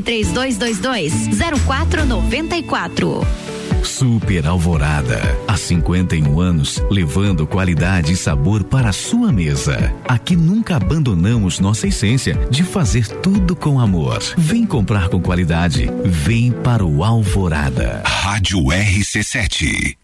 3222 0.01 1.29
0494. 1.65 3.21
Super 3.83 4.47
Alvorada. 4.47 5.19
Há 5.47 5.57
51 5.57 6.39
anos, 6.39 6.83
levando 6.89 7.47
qualidade 7.47 8.13
e 8.13 8.15
sabor 8.15 8.63
para 8.63 8.89
a 8.89 8.93
sua 8.93 9.31
mesa. 9.31 9.93
Aqui 10.07 10.35
nunca 10.35 10.75
abandonamos 10.75 11.59
nossa 11.59 11.87
essência 11.87 12.35
de 12.49 12.63
fazer 12.63 13.07
tudo 13.07 13.55
com 13.55 13.79
amor. 13.79 14.19
Vem 14.37 14.65
comprar 14.65 15.09
com 15.09 15.21
qualidade. 15.21 15.89
Vem 16.05 16.51
para 16.51 16.85
o 16.85 17.03
Alvorada. 17.03 18.03
Rádio 18.05 18.59
RC7. 18.65 20.00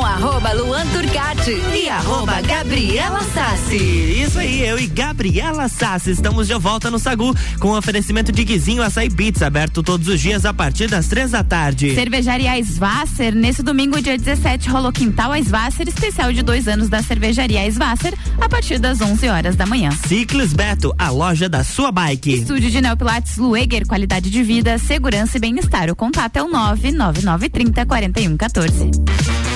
Com 0.00 0.06
arroba 0.06 0.52
Luan 0.54 0.86
Turcati 0.86 1.60
e 1.74 1.86
arroba 1.90 2.40
Gabriela 2.40 3.20
Sassi. 3.34 4.22
Isso 4.22 4.38
aí, 4.38 4.66
eu 4.66 4.78
e 4.78 4.86
Gabriela 4.86 5.68
Sassi 5.68 6.12
estamos 6.12 6.46
de 6.46 6.54
volta 6.54 6.90
no 6.90 6.98
Sagu 6.98 7.36
com 7.58 7.76
oferecimento 7.76 8.32
de 8.32 8.42
Guizinho 8.42 8.82
Açaí 8.82 9.10
Pizza, 9.10 9.46
aberto 9.46 9.82
todos 9.82 10.08
os 10.08 10.18
dias 10.18 10.46
a 10.46 10.54
partir 10.54 10.88
das 10.88 11.06
três 11.06 11.32
da 11.32 11.44
tarde. 11.44 11.94
Cervejaria 11.94 12.58
Svasser, 12.62 13.34
nesse 13.34 13.62
domingo, 13.62 14.00
dia 14.00 14.16
17, 14.16 14.70
rolou 14.70 14.90
Quintal 14.90 15.36
Svasser, 15.36 15.86
especial 15.86 16.32
de 16.32 16.42
dois 16.42 16.66
anos 16.66 16.88
da 16.88 17.02
Cervejaria 17.02 17.70
Svasser, 17.70 18.14
a 18.40 18.48
partir 18.48 18.78
das 18.78 19.02
11 19.02 19.28
horas 19.28 19.54
da 19.54 19.66
manhã. 19.66 19.90
Ciclis 20.08 20.54
Beto, 20.54 20.94
a 20.98 21.10
loja 21.10 21.46
da 21.46 21.62
sua 21.62 21.92
bike. 21.92 22.36
Estúdio 22.36 22.70
de 22.70 22.80
Neopilates 22.80 23.36
Lueger, 23.36 23.86
qualidade 23.86 24.30
de 24.30 24.42
vida, 24.42 24.78
segurança 24.78 25.36
e 25.36 25.40
bem-estar. 25.40 25.90
O 25.90 25.96
contato 25.96 26.38
é 26.38 26.42
o 26.42 26.48
99930 26.48 27.84
4114. 27.84 29.49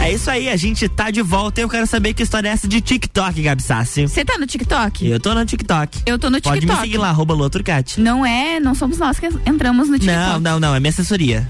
É 0.00 0.12
isso 0.12 0.30
aí, 0.30 0.50
a 0.50 0.56
gente 0.56 0.86
tá 0.88 1.10
de 1.10 1.22
volta 1.22 1.60
e 1.60 1.64
eu 1.64 1.68
quero 1.68 1.86
saber 1.86 2.12
que 2.12 2.22
história 2.22 2.48
é 2.48 2.52
essa 2.52 2.68
de 2.68 2.78
TikTok, 2.80 3.40
Gabi 3.42 3.62
Sassi. 3.62 4.02
Você 4.06 4.22
tá 4.24 4.36
no 4.36 4.46
TikTok? 4.46 5.06
Eu 5.08 5.18
tô 5.18 5.34
no 5.34 5.44
TikTok. 5.46 6.02
Eu 6.04 6.18
tô 6.18 6.28
no 6.28 6.40
Pode 6.42 6.60
TikTok. 6.60 6.80
me 6.80 6.86
seguir 6.86 6.98
lá, 6.98 7.08
arroba 7.08 7.32
Luaturcati. 7.32 8.00
Não 8.00 8.24
é, 8.26 8.60
não 8.60 8.74
somos 8.74 8.98
nós 8.98 9.18
que 9.18 9.26
entramos 9.46 9.88
no 9.88 9.98
TikTok. 9.98 10.18
Não, 10.32 10.40
não, 10.40 10.60
não, 10.60 10.74
é 10.74 10.80
minha 10.80 10.90
assessoria. 10.90 11.48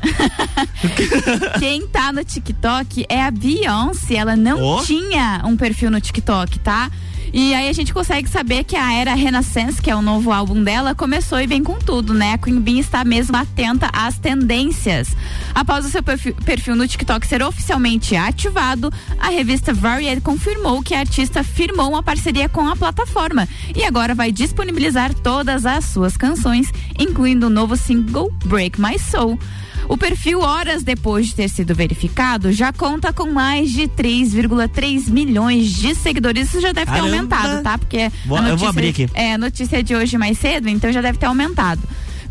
Quem 1.59 1.87
tá 1.89 2.13
no 2.13 2.25
TikTok 2.25 3.07
é 3.09 3.23
a 3.25 3.31
Beyoncé. 3.31 4.15
Ela 4.15 4.37
não 4.37 4.61
Oh. 4.63 4.83
tinha 4.85 5.43
um 5.45 5.57
perfil 5.57 5.91
no 5.91 6.01
TikTok, 6.01 6.59
tá? 6.61 6.91
E 7.37 7.53
aí 7.53 7.69
a 7.69 7.73
gente 7.73 7.93
consegue 7.93 8.29
saber 8.29 8.63
que 8.63 8.77
a 8.77 8.95
era 8.95 9.13
Renaissance, 9.13 9.83
que 9.83 9.91
é 9.91 9.97
o 9.97 10.01
novo 10.01 10.31
álbum 10.31 10.63
dela, 10.63 10.95
começou 10.95 11.41
e 11.41 11.49
vem 11.49 11.65
com 11.65 11.81
tudo, 11.81 12.15
né? 12.15 12.35
A 12.35 12.39
Queen 12.39 12.61
Bee 12.61 12.79
está 12.79 13.05
mesmo 13.05 13.37
atenta 13.37 13.91
às 13.93 14.17
tendências. 14.17 15.17
Após 15.53 15.85
o 15.85 15.89
seu 15.89 16.01
perfil, 16.01 16.77
no 16.77 16.87
TikTok 16.87 17.27
ser 17.27 17.43
oficialmente 17.43 18.15
ativado, 18.15 18.89
a 19.19 19.31
revista 19.31 19.75
Variety 19.75 20.21
confirmou 20.21 20.81
que 20.81 20.95
a 20.95 21.01
artista 21.01 21.43
firmou 21.43 21.89
uma 21.89 22.05
parceria 22.05 22.49
com 22.49 22.69
a 22.69 22.77
plataforma 22.77 23.49
e 23.75 23.83
agora 23.83 24.15
vai 24.15 24.31
disponibilizar 24.31 25.13
todas 25.13 25.67
as 25.67 25.87
suas 25.87 26.17
canções, 26.17 26.73
incluindo 26.97 27.49
o 27.49 27.51
novo 27.51 27.77
single 27.77 28.33
Break 28.45 28.81
My 28.81 28.97
Soul. 28.97 29.41
O 29.89 29.97
perfil, 29.97 30.41
horas 30.41 30.83
depois 30.83 31.27
de 31.27 31.35
ter 31.35 31.49
sido 31.49 31.75
verificado, 31.75 32.53
já 32.53 32.73
conta 32.73 33.13
com 33.13 33.27
mais 33.31 33.71
de 33.71 33.87
3,3 33.89 35.09
milhões 35.11 35.69
de 35.75 35.95
seguidores. 35.95 36.49
Isso 36.49 36.61
já 36.61 36.73
deve 36.73 36.87
Caramba. 36.87 37.09
ter 37.11 37.17
aumentado, 37.17 37.63
tá? 37.63 37.79
Porque 37.79 38.11
Vou- 38.27 38.39
a 38.39 38.41
eu 38.41 38.45
vou 38.45 38.51
notícia, 38.53 38.69
abrir 38.69 38.89
aqui. 38.89 39.09
É, 39.15 39.35
a 39.35 39.39
notícia 39.39 39.83
de 39.83 39.95
hoje 39.95 40.17
mais 40.19 40.39
cedo, 40.39 40.69
então 40.69 40.91
já 40.93 41.01
deve 41.01 41.19
ter 41.19 41.27
aumentado. 41.27 41.81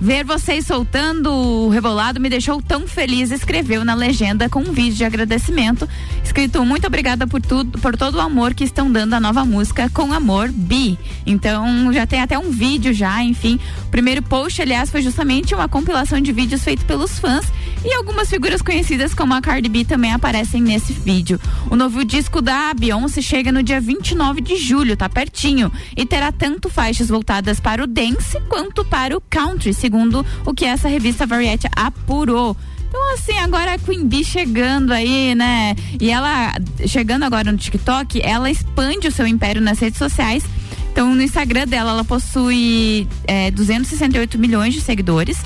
Ver 0.03 0.25
vocês 0.25 0.67
soltando 0.67 1.31
o 1.31 1.69
rebolado 1.69 2.19
me 2.19 2.29
deixou 2.29 2.61
tão 2.61 2.85
feliz, 2.85 3.31
escreveu 3.31 3.85
na 3.85 3.95
legenda 3.95 4.49
com 4.49 4.59
um 4.59 4.73
vídeo 4.73 4.95
de 4.95 5.05
agradecimento, 5.05 5.87
escrito 6.21 6.65
muito 6.65 6.85
obrigada 6.85 7.25
por 7.25 7.41
tudo, 7.41 7.79
por 7.79 7.95
todo 7.95 8.15
o 8.15 8.19
amor 8.19 8.53
que 8.53 8.65
estão 8.65 8.91
dando 8.91 9.13
à 9.13 9.19
nova 9.21 9.45
música 9.45 9.89
com 9.93 10.11
amor 10.11 10.51
Bi. 10.51 10.99
Então 11.25 11.93
já 11.93 12.05
tem 12.05 12.19
até 12.19 12.37
um 12.37 12.51
vídeo 12.51 12.93
já, 12.93 13.23
enfim. 13.23 13.57
O 13.85 13.91
primeiro 13.91 14.21
post, 14.21 14.61
aliás, 14.61 14.89
foi 14.89 15.01
justamente 15.01 15.55
uma 15.55 15.69
compilação 15.69 16.19
de 16.19 16.33
vídeos 16.33 16.65
feito 16.65 16.83
pelos 16.83 17.17
fãs 17.17 17.45
e 17.85 17.93
algumas 17.93 18.29
figuras 18.29 18.61
conhecidas 18.61 19.13
como 19.13 19.33
a 19.33 19.41
Cardi 19.41 19.69
B 19.69 19.85
também 19.85 20.11
aparecem 20.11 20.61
nesse 20.61 20.91
vídeo. 20.91 21.39
O 21.71 21.77
novo 21.77 22.03
disco 22.03 22.41
da 22.41 22.73
Beyoncé 22.73 23.21
chega 23.21 23.53
no 23.53 23.63
dia 23.63 23.79
29 23.79 24.41
de 24.41 24.57
julho, 24.57 24.97
tá 24.97 25.07
pertinho, 25.07 25.71
e 25.95 26.05
terá 26.05 26.29
tanto 26.29 26.69
faixas 26.69 27.07
voltadas 27.07 27.61
para 27.61 27.81
o 27.81 27.87
dance 27.87 28.37
quanto 28.49 28.83
para 28.83 29.15
o 29.15 29.21
country, 29.21 29.73
segundo 29.73 29.92
o 30.45 30.53
que 30.53 30.65
essa 30.65 30.87
revista 30.87 31.25
Variety 31.25 31.67
apurou. 31.75 32.55
Então, 32.87 33.13
assim, 33.13 33.37
agora 33.39 33.73
a 33.73 33.79
Queen 33.79 34.07
Bee 34.07 34.23
chegando 34.23 34.91
aí, 34.91 35.33
né? 35.33 35.75
E 35.99 36.11
ela, 36.11 36.53
chegando 36.85 37.23
agora 37.23 37.51
no 37.51 37.57
TikTok, 37.57 38.21
ela 38.23 38.51
expande 38.51 39.07
o 39.07 39.11
seu 39.11 39.25
império 39.25 39.61
nas 39.61 39.79
redes 39.79 39.97
sociais. 39.97 40.43
Então, 40.91 41.15
no 41.15 41.23
Instagram 41.23 41.65
dela, 41.65 41.89
ela 41.89 42.03
possui 42.03 43.07
é, 43.25 43.49
268 43.49 44.37
milhões 44.37 44.75
de 44.75 44.81
seguidores. 44.81 45.39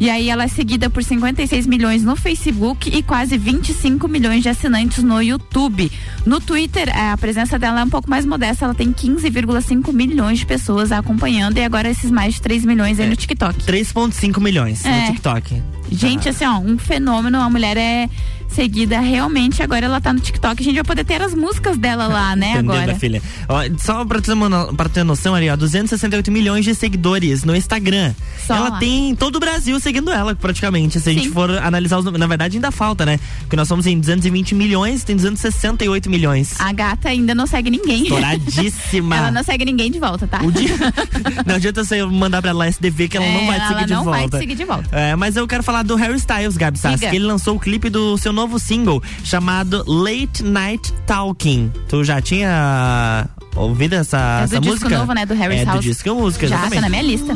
E 0.00 0.08
aí, 0.08 0.30
ela 0.30 0.44
é 0.44 0.48
seguida 0.48 0.88
por 0.88 1.04
56 1.04 1.66
milhões 1.66 2.02
no 2.02 2.16
Facebook 2.16 2.88
e 2.88 3.02
quase 3.02 3.36
25 3.36 4.08
milhões 4.08 4.42
de 4.42 4.48
assinantes 4.48 5.04
no 5.04 5.20
YouTube. 5.20 5.92
No 6.24 6.40
Twitter, 6.40 6.88
é, 6.88 7.10
a 7.10 7.18
presença 7.18 7.58
dela 7.58 7.80
é 7.80 7.84
um 7.84 7.90
pouco 7.90 8.08
mais 8.08 8.24
modesta. 8.24 8.64
Ela 8.64 8.74
tem 8.74 8.92
15,5 8.92 9.92
milhões 9.92 10.38
de 10.38 10.46
pessoas 10.46 10.90
acompanhando. 10.90 11.58
E 11.58 11.62
agora, 11.64 11.90
esses 11.90 12.10
mais 12.10 12.34
de 12.34 12.40
3 12.42 12.64
milhões 12.64 12.98
aí 12.98 13.08
no 13.10 13.14
TikTok. 13.14 13.62
3,5 13.64 14.40
milhões 14.40 14.82
É. 14.86 15.00
no 15.02 15.06
TikTok. 15.08 15.62
Gente, 15.92 16.28
assim, 16.30 16.46
ó, 16.46 16.58
um 16.58 16.78
fenômeno. 16.78 17.38
A 17.38 17.50
mulher 17.50 17.76
é 17.76 18.08
seguida 18.54 19.00
realmente. 19.00 19.62
Agora 19.62 19.86
ela 19.86 20.00
tá 20.00 20.12
no 20.12 20.20
TikTok. 20.20 20.60
A 20.60 20.64
gente 20.64 20.74
vai 20.74 20.84
poder 20.84 21.04
ter 21.04 21.20
as 21.22 21.34
músicas 21.34 21.76
dela 21.76 22.06
lá, 22.06 22.34
né? 22.36 22.58
Agora. 22.58 22.94
filha? 22.94 23.22
Ó, 23.48 23.60
só 23.78 24.04
pra 24.04 24.20
ter, 24.20 24.32
uma, 24.32 24.72
pra 24.74 24.88
ter 24.88 25.04
noção 25.04 25.34
ali, 25.34 25.48
ó, 25.50 25.56
268 25.56 26.30
milhões 26.30 26.64
de 26.64 26.74
seguidores 26.74 27.44
no 27.44 27.54
Instagram. 27.56 28.12
Só 28.46 28.54
ela 28.56 28.68
lá. 28.70 28.78
tem 28.78 29.14
todo 29.14 29.36
o 29.36 29.40
Brasil 29.40 29.78
seguindo 29.80 30.10
ela, 30.10 30.34
praticamente. 30.34 31.00
Se 31.00 31.08
a 31.08 31.12
gente 31.12 31.28
Sim. 31.28 31.32
for 31.32 31.50
analisar 31.58 31.98
os 31.98 32.04
números. 32.04 32.20
Na 32.20 32.26
verdade, 32.26 32.56
ainda 32.56 32.70
falta, 32.70 33.06
né? 33.06 33.18
Porque 33.40 33.56
nós 33.56 33.68
somos 33.68 33.86
em 33.86 33.98
220 33.98 34.54
milhões, 34.54 35.04
tem 35.04 35.16
268 35.16 36.10
milhões. 36.10 36.60
A 36.60 36.72
gata 36.72 37.08
ainda 37.08 37.34
não 37.34 37.46
segue 37.46 37.70
ninguém. 37.70 38.02
Estouradíssima. 38.02 39.16
ela 39.16 39.30
não 39.30 39.42
segue 39.42 39.64
ninguém 39.64 39.90
de 39.90 39.98
volta, 39.98 40.26
tá? 40.26 40.40
O 40.42 40.50
dia- 40.50 40.70
Não 41.46 41.54
adianta 41.56 41.84
você 41.84 42.04
mandar 42.04 42.40
pra 42.42 42.50
ela 42.50 42.66
SDV 42.68 43.08
que 43.08 43.16
ela 43.16 43.26
não 43.26 43.40
É, 43.40 43.46
vai 43.46 43.60
te 43.60 43.62
seguir 43.68 43.74
ela 43.78 43.86
de 43.86 43.92
não 43.92 44.04
vai 44.04 44.20
volta. 44.20 44.36
te 44.36 44.40
seguir 44.40 44.54
de 44.54 44.64
volta. 44.64 44.88
É, 44.92 45.16
mas 45.16 45.36
eu 45.36 45.46
quero 45.46 45.62
falar 45.62 45.82
do 45.82 45.94
Harry 45.96 46.16
Styles, 46.16 46.56
Gabi 46.56 46.78
Diga. 46.78 46.98
que 47.10 47.16
ele 47.16 47.24
lançou 47.24 47.56
o 47.56 47.60
clipe 47.60 47.88
do 47.90 48.16
seu 48.18 48.32
novo 48.32 48.39
single 48.58 49.02
chamado 49.24 49.84
Late 49.86 50.42
Night 50.42 50.92
Talking. 51.06 51.70
Tu 51.88 52.04
já 52.04 52.20
tinha 52.20 53.26
ouvido 53.56 53.94
essa, 53.94 54.18
É 54.18 54.38
do 54.40 54.44
essa 54.44 54.60
disco 54.60 54.74
música? 54.84 54.98
novo, 54.98 55.12
né, 55.12 55.26
do 55.26 55.34
Harry 55.34 55.54
é, 55.56 55.58
Styles. 55.58 55.80
do 55.80 55.88
disco 55.88 56.14
música, 56.14 56.46
Já 56.46 56.54
exatamente. 56.56 56.74
tá 56.76 56.80
na 56.82 56.88
minha 56.90 57.02
lista. 57.02 57.34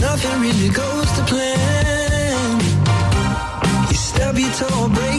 Nothing 0.00 0.40
really 0.40 0.68
goes 0.70 1.10
to 1.16 1.22
plan. 1.24 2.58
You 3.90 3.94
stub 3.96 4.38
your 4.38 4.50
toe, 4.52 4.88
break 4.88 5.13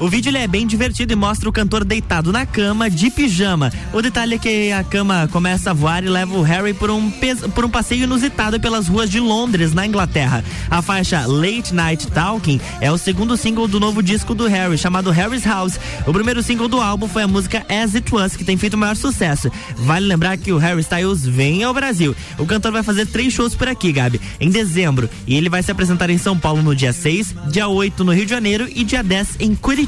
O 0.00 0.06
vídeo 0.06 0.34
é 0.36 0.46
bem 0.46 0.64
divertido 0.64 1.12
e 1.12 1.16
mostra 1.16 1.48
o 1.48 1.52
cantor 1.52 1.84
deitado 1.84 2.30
na 2.30 2.46
cama 2.46 2.88
de 2.88 3.10
pijama. 3.10 3.72
O 3.92 4.00
detalhe 4.00 4.36
é 4.36 4.38
que 4.38 4.70
a 4.70 4.84
cama 4.84 5.28
começa 5.32 5.70
a 5.70 5.74
voar 5.74 6.04
e 6.04 6.08
leva 6.08 6.38
o 6.38 6.42
Harry 6.42 6.72
por 6.72 6.88
um, 6.88 7.10
por 7.52 7.64
um 7.64 7.68
passeio 7.68 8.04
inusitado 8.04 8.60
pelas 8.60 8.86
ruas 8.86 9.10
de 9.10 9.18
Londres, 9.18 9.74
na 9.74 9.84
Inglaterra. 9.84 10.44
A 10.70 10.80
faixa 10.82 11.26
Late 11.26 11.74
Night 11.74 12.06
Talking 12.12 12.60
é 12.80 12.92
o 12.92 12.96
segundo 12.96 13.36
single 13.36 13.66
do 13.66 13.80
novo 13.80 14.00
disco 14.00 14.36
do 14.36 14.46
Harry, 14.46 14.78
chamado 14.78 15.10
Harry's 15.10 15.44
House. 15.44 15.80
O 16.06 16.12
primeiro 16.12 16.44
single 16.44 16.68
do 16.68 16.80
álbum 16.80 17.08
foi 17.08 17.24
a 17.24 17.28
música 17.28 17.66
As 17.68 17.96
It 17.96 18.14
Was, 18.14 18.36
que 18.36 18.44
tem 18.44 18.56
feito 18.56 18.74
o 18.74 18.78
maior 18.78 18.94
sucesso. 18.94 19.50
Vale 19.78 20.06
lembrar 20.06 20.36
que 20.36 20.52
o 20.52 20.58
Harry 20.58 20.80
Styles 20.80 21.26
vem 21.26 21.64
ao 21.64 21.74
Brasil. 21.74 22.14
O 22.38 22.46
cantor 22.46 22.70
vai 22.70 22.84
fazer 22.84 23.04
três 23.06 23.32
shows 23.32 23.56
por 23.56 23.66
aqui, 23.66 23.90
Gabi, 23.90 24.20
em 24.38 24.48
dezembro. 24.48 25.10
E 25.26 25.36
ele 25.36 25.48
vai 25.48 25.60
se 25.60 25.72
apresentar 25.72 26.08
em 26.08 26.18
São 26.18 26.38
Paulo 26.38 26.62
no 26.62 26.76
dia 26.76 26.92
6, 26.92 27.34
dia 27.50 27.66
8 27.66 28.04
no 28.04 28.12
Rio 28.12 28.26
de 28.26 28.30
Janeiro 28.30 28.68
e 28.72 28.84
dia 28.84 29.02
10 29.02 29.38
em 29.40 29.56
Curitiba. 29.56 29.87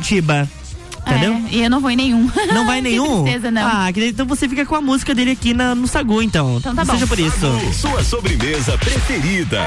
Entendeu? 1.07 1.33
É, 1.33 1.43
e 1.51 1.63
eu 1.63 1.71
não 1.71 1.81
vou 1.81 1.91
em 1.91 1.97
nenhum. 1.97 2.31
Não 2.53 2.67
vai 2.67 2.79
em 2.79 2.83
Que 2.83 2.89
nenhum? 2.91 3.23
tristeza, 3.23 3.51
não. 3.51 3.63
Ah, 3.67 3.91
então 3.97 4.27
você 4.27 4.47
fica 4.49 4.67
com 4.67 4.75
a 4.75 4.81
música 4.83 5.15
dele 5.15 5.31
aqui 5.31 5.55
na- 5.55 5.75
no 5.75 5.89
Sagu, 5.89 6.21
então. 6.23 6.59
Então 6.59 6.75
tá 6.75 6.85
bom. 6.85 6.93
Seja 6.93 7.07
por 7.07 7.19
isso. 7.19 7.47
Sua 7.73 8.05
sobremesa 8.05 8.77
preferida. 8.77 9.67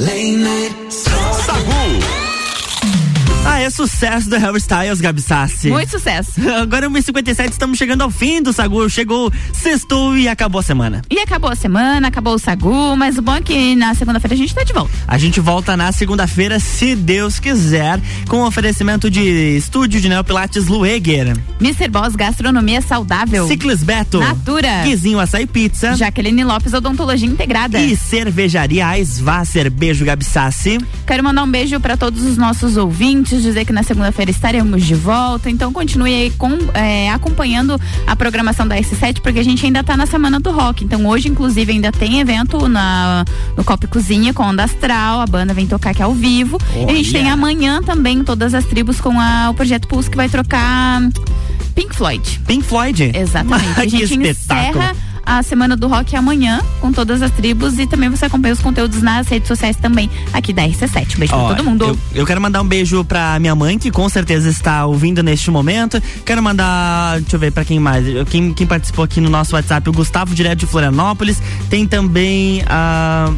Late 0.00 0.36
night. 0.38 0.89
Ah, 3.52 3.58
é 3.58 3.68
sucesso 3.68 4.30
do 4.30 4.36
Harry 4.36 4.58
Styles, 4.58 5.00
Gabi 5.00 5.20
Sassi. 5.20 5.70
Muito 5.70 5.90
sucesso. 5.90 6.40
Agora 6.62 6.88
1h57, 6.88 7.50
estamos 7.50 7.76
chegando 7.76 8.02
ao 8.02 8.08
fim 8.10 8.40
do 8.40 8.52
Sagu. 8.52 8.88
Chegou, 8.88 9.32
sextou 9.52 10.16
e 10.16 10.28
acabou 10.28 10.60
a 10.60 10.62
semana. 10.62 11.02
E 11.10 11.18
acabou 11.18 11.50
a 11.50 11.56
semana, 11.56 12.06
acabou 12.06 12.34
o 12.34 12.38
Sagu, 12.38 12.96
mas 12.96 13.18
o 13.18 13.22
bom 13.22 13.34
é 13.34 13.42
que 13.42 13.74
na 13.74 13.92
segunda-feira 13.92 14.34
a 14.34 14.36
gente 14.36 14.54
tá 14.54 14.62
de 14.62 14.72
volta. 14.72 14.92
A 15.04 15.18
gente 15.18 15.40
volta 15.40 15.76
na 15.76 15.90
segunda-feira, 15.90 16.60
se 16.60 16.94
Deus 16.94 17.40
quiser, 17.40 18.00
com 18.28 18.44
oferecimento 18.44 19.10
de 19.10 19.56
estúdio 19.56 20.00
de 20.00 20.08
Neopilates 20.08 20.68
Lueger. 20.68 21.36
Mr. 21.60 21.88
Boss 21.88 22.14
Gastronomia 22.14 22.80
Saudável. 22.80 23.48
Ciclis 23.48 23.82
Beto. 23.82 24.20
Natura. 24.20 24.84
Guizinho 24.84 25.18
Açaí 25.18 25.46
Pizza. 25.46 25.96
Jaqueline 25.96 26.44
Lopes 26.44 26.72
Odontologia 26.72 27.28
Integrada. 27.28 27.80
E 27.80 27.96
cervejaria 27.96 28.86
Aisvasser. 28.86 29.68
Beijo, 29.72 30.04
Gabi 30.04 30.24
Sassi. 30.24 30.78
Quero 31.04 31.24
mandar 31.24 31.42
um 31.42 31.50
beijo 31.50 31.80
para 31.80 31.96
todos 31.96 32.22
os 32.22 32.36
nossos 32.36 32.76
ouvintes, 32.76 33.39
dizer 33.42 33.64
que 33.64 33.72
na 33.72 33.82
segunda-feira 33.82 34.30
estaremos 34.30 34.84
de 34.84 34.94
volta. 34.94 35.50
Então 35.50 35.72
continue 35.72 36.14
aí 36.14 36.30
com, 36.30 36.56
é, 36.74 37.10
acompanhando 37.10 37.80
a 38.06 38.14
programação 38.16 38.66
da 38.66 38.76
S7, 38.76 39.20
porque 39.20 39.38
a 39.38 39.44
gente 39.44 39.64
ainda 39.64 39.82
tá 39.82 39.96
na 39.96 40.06
semana 40.06 40.38
do 40.40 40.50
rock. 40.50 40.84
Então 40.84 41.06
hoje, 41.06 41.28
inclusive, 41.28 41.72
ainda 41.72 41.90
tem 41.92 42.20
evento 42.20 42.68
na, 42.68 43.24
no 43.56 43.64
Copa 43.64 43.84
e 43.86 43.88
Cozinha 43.88 44.32
com 44.34 44.42
Onda 44.44 44.64
Astral. 44.64 45.20
A 45.20 45.26
banda 45.26 45.52
vem 45.54 45.66
tocar 45.66 45.90
aqui 45.90 46.02
ao 46.02 46.12
vivo. 46.14 46.58
E 46.74 46.84
a 46.90 46.94
gente 46.94 47.10
Olha. 47.10 47.20
tem 47.22 47.30
amanhã 47.30 47.82
também 47.82 48.22
todas 48.24 48.54
as 48.54 48.64
tribos 48.64 49.00
com 49.00 49.18
a- 49.20 49.48
o 49.50 49.54
Projeto 49.54 49.86
Pulse 49.88 50.10
que 50.10 50.16
vai 50.16 50.28
trocar 50.28 51.00
Pink 51.74 51.94
Floyd. 51.94 52.40
Pink 52.46 52.64
Floyd? 52.64 53.12
Exatamente. 53.14 53.80
A 53.80 53.82
que 53.84 53.88
gente 53.90 54.02
espetáculo. 54.28 54.82
encerra 54.82 54.96
a 55.24 55.42
Semana 55.42 55.76
do 55.76 55.86
Rock 55.86 56.16
amanhã 56.16 56.60
com 56.80 56.92
todas 56.92 57.22
as 57.22 57.30
tribos 57.30 57.78
e 57.78 57.86
também 57.86 58.08
você 58.08 58.26
acompanha 58.26 58.54
os 58.54 58.60
conteúdos 58.60 59.02
nas 59.02 59.28
redes 59.28 59.48
sociais 59.48 59.76
também 59.76 60.10
aqui 60.32 60.52
da 60.52 60.62
RC7. 60.62 61.18
Beijo 61.18 61.34
Ó, 61.34 61.46
pra 61.46 61.56
todo 61.56 61.64
mundo. 61.64 61.84
Eu, 61.84 61.98
eu 62.14 62.26
quero 62.26 62.40
mandar 62.40 62.62
um 62.62 62.66
beijo 62.66 63.04
pra 63.04 63.38
minha 63.38 63.54
mãe, 63.54 63.78
que 63.78 63.90
com 63.90 64.08
certeza 64.08 64.48
está 64.48 64.86
ouvindo 64.86 65.22
neste 65.22 65.50
momento. 65.50 66.02
Quero 66.24 66.42
mandar, 66.42 67.20
deixa 67.20 67.36
eu 67.36 67.40
ver 67.40 67.52
pra 67.52 67.64
quem 67.64 67.78
mais. 67.78 68.04
Quem, 68.28 68.52
quem 68.52 68.66
participou 68.66 69.04
aqui 69.04 69.20
no 69.20 69.30
nosso 69.30 69.54
WhatsApp, 69.54 69.88
o 69.88 69.92
Gustavo, 69.92 70.34
direto 70.34 70.60
de 70.60 70.66
Florianópolis. 70.66 71.40
Tem 71.68 71.86
também 71.86 72.62
a. 72.66 73.32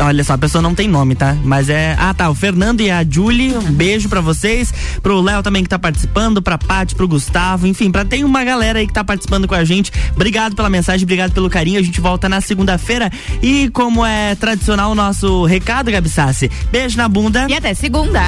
Olha 0.00 0.24
só, 0.24 0.32
a 0.32 0.38
pessoa 0.38 0.62
não 0.62 0.74
tem 0.74 0.88
nome, 0.88 1.14
tá? 1.14 1.36
Mas 1.44 1.68
é. 1.68 1.94
Ah, 1.98 2.14
tá. 2.14 2.30
O 2.30 2.34
Fernando 2.34 2.80
e 2.80 2.90
a 2.90 3.04
Julie, 3.04 3.56
um 3.56 3.72
beijo 3.72 4.08
pra 4.08 4.20
vocês. 4.20 4.72
Pro 5.02 5.20
Léo 5.20 5.42
também 5.42 5.62
que 5.62 5.68
tá 5.68 5.78
participando, 5.78 6.40
pra 6.40 6.56
Paty, 6.56 6.94
pro 6.94 7.06
Gustavo, 7.06 7.66
enfim, 7.66 7.90
pra 7.90 8.04
tem 8.04 8.24
uma 8.24 8.42
galera 8.42 8.78
aí 8.78 8.86
que 8.86 8.92
tá 8.92 9.04
participando 9.04 9.46
com 9.46 9.54
a 9.54 9.64
gente. 9.64 9.92
Obrigado 10.14 10.56
pela 10.56 10.70
mensagem, 10.70 11.04
obrigado 11.04 11.32
pelo 11.32 11.50
carinho. 11.50 11.78
A 11.78 11.82
gente 11.82 12.00
volta 12.00 12.28
na 12.28 12.40
segunda-feira. 12.40 13.10
E 13.42 13.68
como 13.70 14.04
é 14.04 14.34
tradicional 14.34 14.92
o 14.92 14.94
nosso 14.94 15.44
recado, 15.44 15.90
Gabi 15.90 16.08
Sassi, 16.08 16.50
beijo 16.72 16.96
na 16.96 17.08
bunda. 17.08 17.46
E 17.48 17.54
até 17.54 17.74
segunda. 17.74 18.22